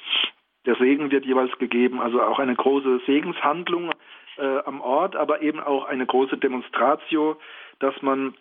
[0.66, 3.90] Der Segen wird jeweils gegeben, also auch eine große Segenshandlung
[4.38, 7.38] äh, am Ort, aber eben auch eine große Demonstratio,
[7.78, 8.34] dass man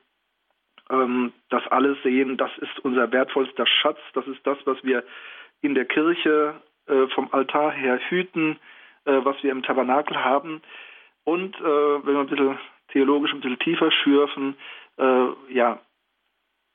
[0.89, 5.03] ähm, das alles sehen, das ist unser wertvollster Schatz, das ist das, was wir
[5.61, 6.55] in der Kirche
[6.87, 8.59] äh, vom Altar her hüten,
[9.05, 10.61] äh, was wir im Tabernakel haben.
[11.23, 14.55] Und äh, wenn wir ein bisschen theologisch ein bisschen tiefer schürfen,
[14.97, 15.79] äh, ja,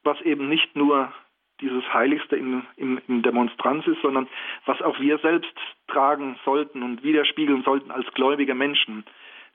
[0.04, 1.12] was eben nicht nur
[1.60, 4.28] dieses Heiligste in, in, in Demonstranz ist, sondern
[4.66, 5.52] was auch wir selbst
[5.88, 9.04] tragen sollten und widerspiegeln sollten als gläubige Menschen.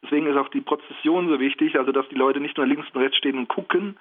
[0.02, 3.02] Deswegen ist auch die Prozession so wichtig, also dass die Leute nicht nur links und
[3.02, 3.98] rechts stehen und gucken,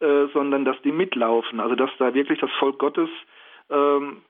[0.00, 3.08] äh, sondern dass die mitlaufen, also dass da wirklich das Volk Gottes
[3.70, 4.22] ähm,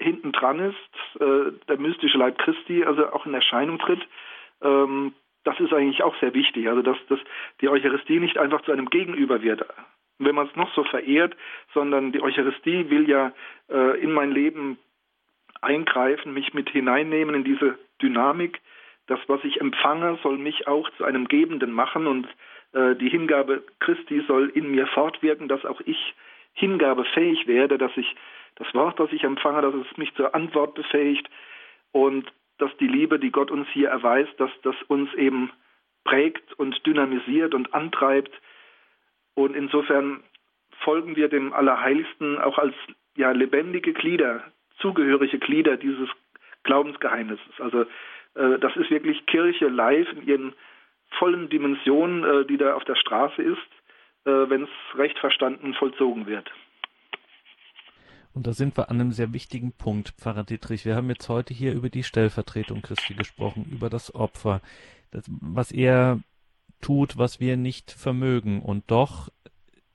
[0.00, 4.00] hinten dran ist, äh, der mystische Leib Christi also auch in Erscheinung tritt.
[4.62, 5.12] Ähm,
[5.44, 7.20] das ist eigentlich auch sehr wichtig, also dass, dass
[7.60, 9.66] die Eucharistie nicht einfach zu einem Gegenüber wird
[10.18, 11.36] wenn man es noch so verehrt,
[11.72, 13.32] sondern die Eucharistie will ja
[13.68, 14.78] äh, in mein Leben
[15.60, 18.60] eingreifen, mich mit hineinnehmen in diese Dynamik.
[19.06, 22.26] Das, was ich empfange, soll mich auch zu einem Gebenden machen und
[22.72, 26.14] äh, die Hingabe Christi soll in mir fortwirken, dass auch ich
[26.54, 28.14] hingabefähig werde, dass ich
[28.56, 31.28] das Wort, das ich empfange, dass es mich zur Antwort befähigt
[31.92, 35.50] und dass die Liebe, die Gott uns hier erweist, dass das uns eben
[36.04, 38.32] prägt und dynamisiert und antreibt,
[39.34, 40.22] und insofern
[40.82, 42.74] folgen wir dem Allerheiligsten auch als
[43.16, 44.42] ja, lebendige Glieder,
[44.78, 46.08] zugehörige Glieder dieses
[46.64, 47.60] Glaubensgeheimnisses.
[47.60, 47.82] Also
[48.34, 50.54] äh, das ist wirklich Kirche live in ihren
[51.18, 53.58] vollen Dimensionen, äh, die da auf der Straße ist,
[54.24, 56.50] äh, wenn es recht verstanden vollzogen wird.
[58.34, 60.84] Und da sind wir an einem sehr wichtigen Punkt, Pfarrer Dietrich.
[60.84, 64.60] Wir haben jetzt heute hier über die Stellvertretung Christi gesprochen, über das Opfer,
[65.12, 66.18] das, was er
[66.80, 68.62] tut, was wir nicht vermögen.
[68.62, 69.30] Und doch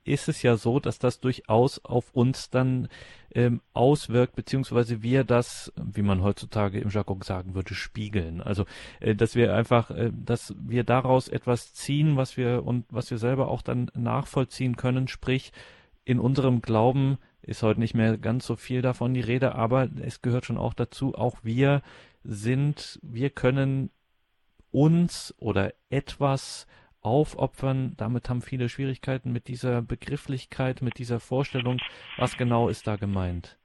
[0.04, 2.88] ist es ja so, dass das durchaus auf uns dann
[3.34, 8.40] ähm, auswirkt, beziehungsweise wir das, wie man heutzutage im Jargon sagen würde, spiegeln.
[8.40, 8.64] Also,
[8.98, 13.18] äh, dass wir einfach, äh, dass wir daraus etwas ziehen, was wir und was wir
[13.18, 15.52] selber auch dann nachvollziehen können, sprich,
[16.04, 20.22] in unserem Glauben ist heute nicht mehr ganz so viel davon die Rede, aber es
[20.22, 21.82] gehört schon auch dazu, auch wir
[22.24, 23.90] sind, wir können
[24.72, 26.66] uns oder etwas
[27.02, 27.94] aufopfern.
[27.96, 31.78] Damit haben viele Schwierigkeiten mit dieser Begrifflichkeit, mit dieser Vorstellung.
[32.18, 33.56] Was genau ist da gemeint?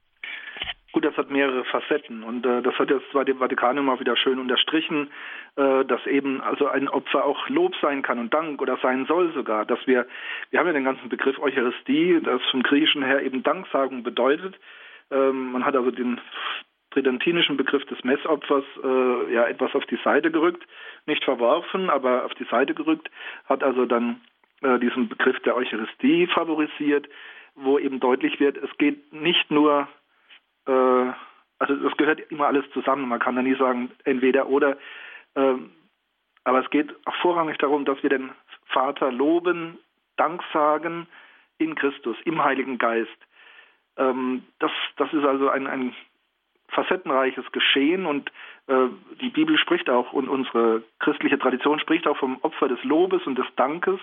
[0.95, 4.15] Gut, das hat mehrere Facetten und äh, das hat jetzt zwar dem Vatikan immer wieder
[4.15, 5.11] schön unterstrichen,
[5.57, 9.33] äh, dass eben also ein Opfer auch Lob sein kann und Dank oder sein soll
[9.33, 10.07] sogar, dass wir,
[10.51, 14.57] wir haben ja den ganzen Begriff Eucharistie, das vom Griechischen her eben Danksagung bedeutet.
[15.11, 16.21] Ähm, man hat also den
[16.95, 20.65] tridentinischen Begriff des Messopfers äh, ja etwas auf die Seite gerückt,
[21.05, 23.11] nicht verworfen, aber auf die Seite gerückt,
[23.49, 24.21] hat also dann
[24.61, 27.09] äh, diesen Begriff der Eucharistie favorisiert,
[27.55, 29.89] wo eben deutlich wird, es geht nicht nur,
[30.67, 34.77] äh, also das gehört immer alles zusammen, man kann da nie sagen entweder oder,
[35.35, 35.55] äh,
[36.45, 38.31] aber es geht auch vorrangig darum, dass wir den
[38.67, 39.79] Vater loben,
[40.15, 41.07] Dank sagen
[41.57, 43.17] in Christus, im Heiligen Geist.
[43.97, 45.93] Ähm, das, das ist also ein, ein
[46.70, 48.32] facettenreiches Geschehen und
[48.68, 48.88] äh,
[49.22, 53.38] die Bibel spricht auch und unsere christliche Tradition spricht auch vom Opfer des Lobes und
[53.38, 53.99] des Dankes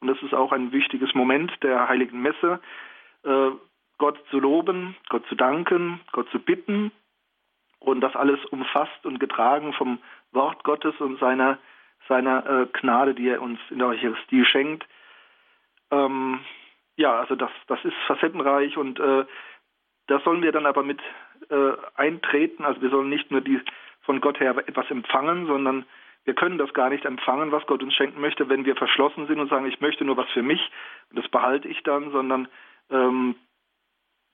[0.00, 2.60] und das ist auch ein wichtiges Moment der heiligen Messe,
[3.24, 3.50] äh,
[3.98, 6.90] Gott zu loben, Gott zu danken, Gott zu bitten
[7.78, 9.98] und das alles umfasst und getragen vom
[10.32, 11.58] Wort Gottes und seiner,
[12.08, 14.86] seiner äh, Gnade, die er uns in der Eucharistie schenkt.
[15.92, 16.40] Ähm,
[16.96, 19.24] ja, also das, das ist facettenreich und äh,
[20.08, 21.00] da sollen wir dann aber mit
[21.52, 22.64] äh, eintreten.
[22.64, 23.60] Also wir sollen nicht nur die
[24.02, 25.84] von Gott her etwas empfangen, sondern
[26.24, 29.38] wir können das gar nicht empfangen, was Gott uns schenken möchte, wenn wir verschlossen sind
[29.38, 30.70] und sagen, ich möchte nur was für mich
[31.10, 32.48] und das behalte ich dann, sondern
[32.90, 33.34] ähm,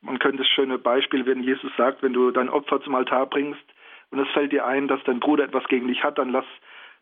[0.00, 3.64] man könnte das schöne Beispiel, wenn Jesus sagt, wenn du dein Opfer zum Altar bringst
[4.10, 6.46] und es fällt dir ein, dass dein Bruder etwas gegen dich hat, dann lass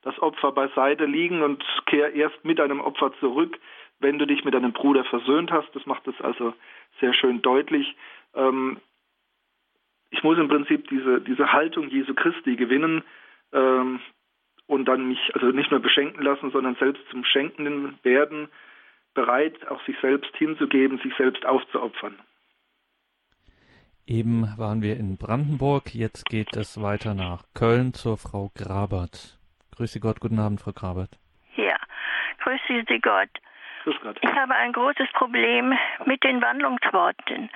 [0.02, 3.58] das Opfer beiseite liegen und kehr erst mit deinem Opfer zurück,
[3.98, 5.68] wenn du dich mit deinem Bruder versöhnt hast.
[5.74, 6.54] Das macht es also
[7.00, 7.96] sehr schön deutlich.
[8.34, 8.78] Ähm,
[10.10, 13.02] ich muss im Prinzip diese, diese Haltung Jesu Christi gewinnen
[13.52, 14.00] ähm,
[14.66, 18.48] und dann mich also nicht nur beschenken lassen, sondern selbst zum Schenkenden werden,
[19.14, 22.16] bereit, auch sich selbst hinzugeben, sich selbst aufzuopfern.
[24.06, 29.36] Eben waren wir in Brandenburg, jetzt geht es weiter nach Köln zur Frau Grabert.
[29.74, 31.18] Grüße Gott, guten Abend, Frau Grabert.
[31.56, 31.76] Ja,
[32.38, 33.30] grüße Sie Gott.
[33.86, 34.18] Grüß Gott.
[34.20, 35.72] Ich habe ein großes Problem
[36.06, 37.48] mit den Wandlungsworten.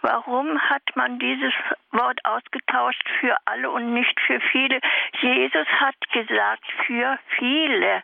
[0.00, 1.52] Warum hat man dieses
[1.90, 4.80] Wort ausgetauscht für alle und nicht für viele?
[5.20, 8.02] Jesus hat gesagt für viele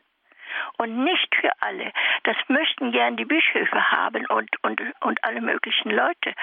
[0.76, 1.90] und nicht für alle.
[2.24, 6.34] Das möchten gern die Bischöfe haben und, und, und alle möglichen Leute.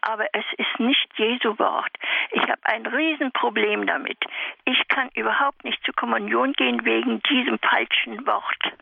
[0.00, 1.92] Aber es ist nicht Jesu Wort.
[2.30, 4.24] Ich habe ein Riesenproblem damit.
[4.64, 8.72] Ich kann überhaupt nicht zur Kommunion gehen wegen diesem falschen Wort.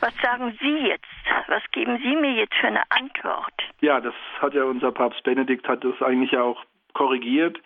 [0.00, 1.04] Was sagen Sie jetzt?
[1.48, 3.52] Was geben Sie mir jetzt für eine Antwort?
[3.80, 7.58] Ja, das hat ja unser Papst Benedikt hat das eigentlich ja auch korrigiert.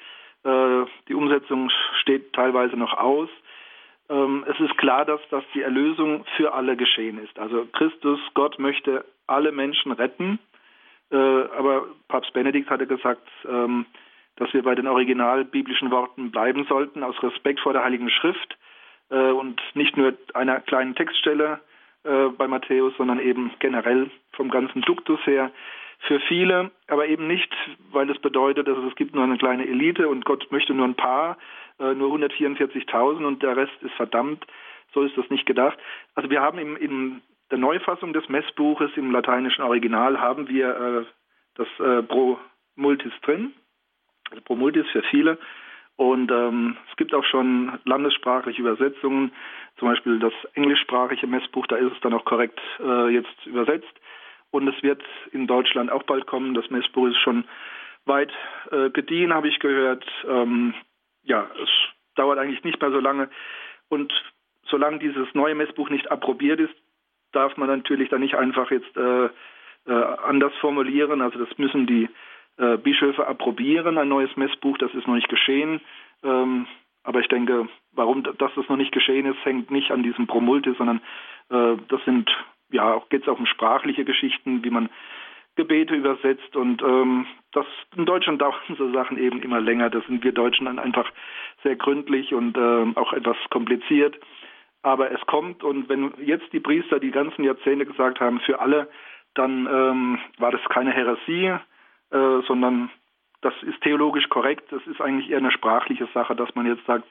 [0.45, 1.71] Äh, die Umsetzung
[2.01, 3.29] steht teilweise noch aus.
[4.11, 7.39] Ähm, es ist klar, dass, dass die Erlösung für alle geschehen ist.
[7.39, 10.41] Also Christus, Gott möchte alle Menschen retten.
[11.11, 13.87] Äh, aber Papst Benedikt hatte gesagt, ähm,
[14.37, 18.59] dass wir bei den original biblischen Worten bleiben sollten, aus Respekt vor der Heiligen Schrift
[19.11, 21.61] äh, und nicht nur einer kleinen Textstelle
[22.05, 25.51] äh, bei Matthäus, sondern eben generell vom ganzen Duktus her
[26.01, 27.51] für viele, aber eben nicht,
[27.91, 30.97] weil es bedeutet, dass es gibt nur eine kleine Elite und Gott möchte nur ein
[30.97, 31.39] paar,
[31.79, 34.45] äh, nur 144.000 und der Rest ist verdammt.
[34.93, 35.79] So ist das nicht gedacht.
[36.15, 41.05] Also wir haben im, in der Neufassung des Messbuches im lateinischen Original haben wir äh,
[41.57, 42.39] das äh, Pro
[42.77, 43.53] Multis drin,
[44.31, 45.39] also Pro Multis für viele.
[45.97, 49.33] Und ähm, es gibt auch schon landessprachliche Übersetzungen,
[49.79, 53.93] zum Beispiel das englischsprachige Messbuch, da ist es dann auch korrekt äh, jetzt übersetzt.
[54.51, 56.55] Und es wird in Deutschland auch bald kommen.
[56.55, 57.45] Das Messbuch ist schon
[58.07, 58.33] weit
[58.71, 60.05] äh, gediehen, habe ich gehört.
[60.29, 60.75] Ähm,
[61.23, 61.69] ja, es
[62.15, 63.29] dauert eigentlich nicht mehr so lange.
[63.89, 64.13] Und
[64.69, 66.75] solange dieses neue Messbuch nicht approbiert ist,
[67.33, 69.29] darf man natürlich dann nicht einfach jetzt äh,
[69.87, 71.21] äh, anders formulieren.
[71.21, 72.09] Also das müssen die
[72.57, 74.79] äh, Bischöfe approbieren, ein neues Messbuch.
[74.79, 75.81] Das ist noch nicht geschehen.
[76.23, 76.67] Ähm,
[77.03, 80.75] aber ich denke, warum dass das noch nicht geschehen ist, hängt nicht an diesem Promulte,
[80.75, 81.01] sondern
[81.51, 82.31] äh, das sind
[82.71, 84.89] ja auch geht es auch um sprachliche Geschichten, wie man
[85.57, 89.89] Gebete übersetzt und ähm, das in Deutschland dauern so Sachen eben immer länger.
[89.91, 91.09] Da sind wir Deutschen dann einfach
[91.63, 94.19] sehr gründlich und äh, auch etwas kompliziert.
[94.83, 98.89] Aber es kommt und wenn jetzt die Priester die ganzen Jahrzehnte gesagt haben, für alle,
[99.35, 101.59] dann ähm, war das keine Häresie,
[102.15, 102.91] äh, sondern
[103.43, 104.71] das ist theologisch korrekt.
[104.71, 107.05] Das ist eigentlich eher eine sprachliche Sache, dass man jetzt sagt,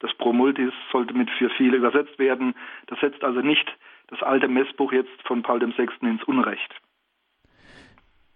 [0.00, 2.54] das Promultis sollte mit für viele übersetzt werden.
[2.86, 3.66] Das setzt also nicht
[4.08, 5.88] das alte Messbuch jetzt von Paul VI.
[6.02, 6.74] ins Unrecht.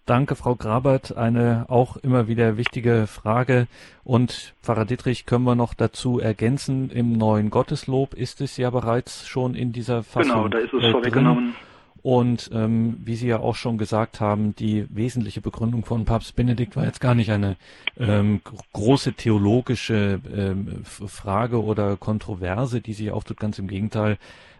[0.06, 1.16] Danke, Frau Grabert.
[1.16, 3.66] Eine auch immer wieder wichtige Frage.
[4.02, 9.28] Und Pfarrer Dittrich können wir noch dazu ergänzen, im neuen Gotteslob ist es ja bereits
[9.28, 10.32] schon in dieser Fassung.
[10.32, 11.54] Genau, da ist es äh, vorweggenommen.
[12.03, 16.76] Und ähm, wie Sie ja auch schon gesagt haben, die wesentliche Begründung von Papst Benedikt
[16.76, 17.57] war jetzt gar nicht eine
[17.98, 18.40] ähm,
[18.72, 24.16] große theologische ähm, Frage oder Kontroverse, die sich auftut, ganz im Gegenteil,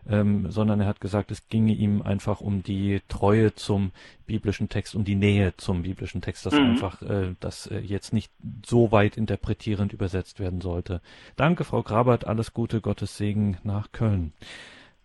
[0.09, 3.93] ähm, sondern er hat gesagt, es ginge ihm einfach um die Treue zum
[4.27, 6.71] biblischen Text, um die Nähe zum biblischen Text, dass mhm.
[6.71, 8.31] einfach äh, das äh, jetzt nicht
[8.67, 11.01] so weit interpretierend übersetzt werden sollte.
[11.37, 14.33] Danke, Frau Grabert, alles Gute, Gottes Segen nach Köln.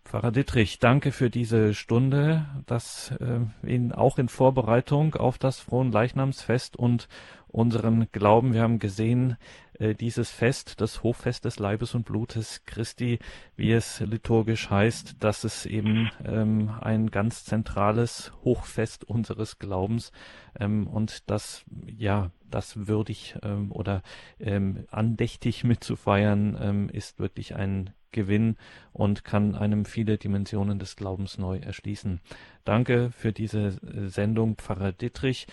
[0.06, 6.76] Pfarrer Dittrich, danke für diese Stunde, das äh, in, auch in Vorbereitung auf das Frohen-Leichnamsfest
[6.76, 7.08] und
[7.56, 8.52] unseren Glauben.
[8.52, 9.38] Wir haben gesehen,
[9.78, 13.18] äh, dieses Fest, das Hochfest des Leibes und Blutes Christi,
[13.56, 20.12] wie es liturgisch heißt, dass es eben ähm, ein ganz zentrales Hochfest unseres Glaubens
[20.60, 24.02] ähm, und das ja das würdig ähm, oder
[24.38, 28.56] ähm, andächtig mitzufeiern ähm, ist wirklich ein Gewinn
[28.92, 32.20] und kann einem viele Dimensionen des Glaubens neu erschließen.
[32.64, 35.46] Danke für diese äh, Sendung, Pfarrer Dittrich.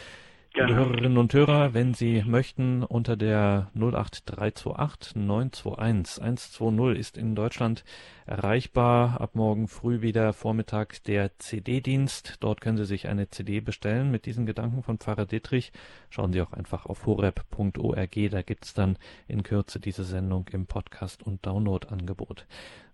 [0.56, 7.84] Liebe Hörerinnen und Hörer, wenn Sie möchten, unter der 08328 921 120 ist in Deutschland
[8.28, 9.20] erreichbar.
[9.20, 12.36] Ab morgen früh wieder Vormittag der CD-Dienst.
[12.40, 15.72] Dort können Sie sich eine CD bestellen mit diesen Gedanken von Pfarrer Dittrich.
[16.12, 18.30] Schauen Sie auch einfach auf horeb.org.
[18.30, 22.46] Da gibt's dann in Kürze diese Sendung im Podcast- und Download-Angebot.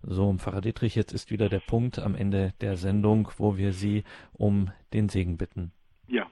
[0.02, 4.04] So, Pfarrer Dittrich, jetzt ist wieder der Punkt am Ende der Sendung, wo wir Sie
[4.32, 5.72] um den Segen bitten.
[6.08, 6.26] Ja.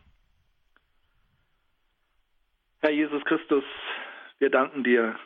[2.81, 3.64] Herr Jesus Christus,
[4.39, 5.18] wir danken dir,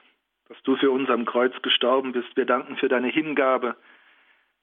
[0.49, 2.35] dass du für uns am Kreuz gestorben bist.
[2.35, 3.77] Wir danken für deine Hingabe.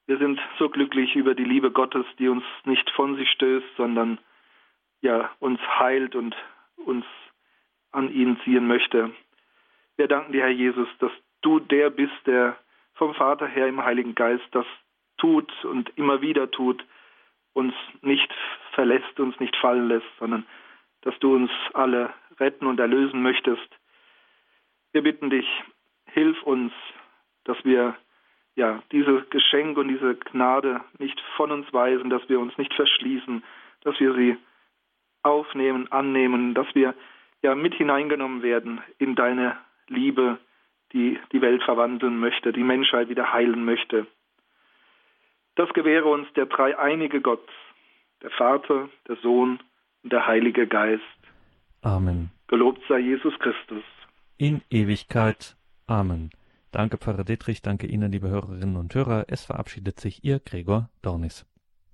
[0.07, 4.17] Wir sind so glücklich über die Liebe Gottes, die uns nicht von sich stößt, sondern
[5.01, 6.35] ja, uns heilt und
[6.77, 7.05] uns
[7.91, 9.11] an ihn ziehen möchte.
[9.97, 11.11] Wir danken dir, Herr Jesus, dass
[11.43, 12.57] du der bist, der
[12.95, 14.65] vom Vater her im Heiligen Geist das
[15.19, 16.83] tut und immer wieder tut,
[17.53, 18.33] uns nicht
[18.71, 20.43] verlässt, uns nicht fallen lässt, sondern
[21.01, 23.67] dass du uns alle retten und erlösen möchtest.
[24.91, 25.47] Wir bitten dich,
[26.05, 26.73] hilf uns,
[27.43, 27.95] dass wir
[28.55, 33.43] ja dieses Geschenk und diese Gnade nicht von uns weisen, dass wir uns nicht verschließen,
[33.81, 34.37] dass wir sie
[35.23, 36.93] aufnehmen, annehmen, dass wir
[37.41, 40.39] ja mit hineingenommen werden in deine Liebe,
[40.93, 44.07] die die Welt verwandeln möchte, die Menschheit wieder heilen möchte.
[45.55, 47.47] Das gewähre uns der dreieinige Gott,
[48.21, 49.59] der Vater, der Sohn
[50.03, 51.03] und der Heilige Geist.
[51.81, 52.31] Amen.
[52.47, 53.83] Gelobt sei Jesus Christus.
[54.37, 55.55] In Ewigkeit.
[55.87, 56.29] Amen.
[56.71, 57.61] Danke, Pfarrer Dietrich.
[57.61, 59.25] Danke Ihnen, liebe Hörerinnen und Hörer.
[59.27, 61.45] Es verabschiedet sich Ihr Gregor Dornis.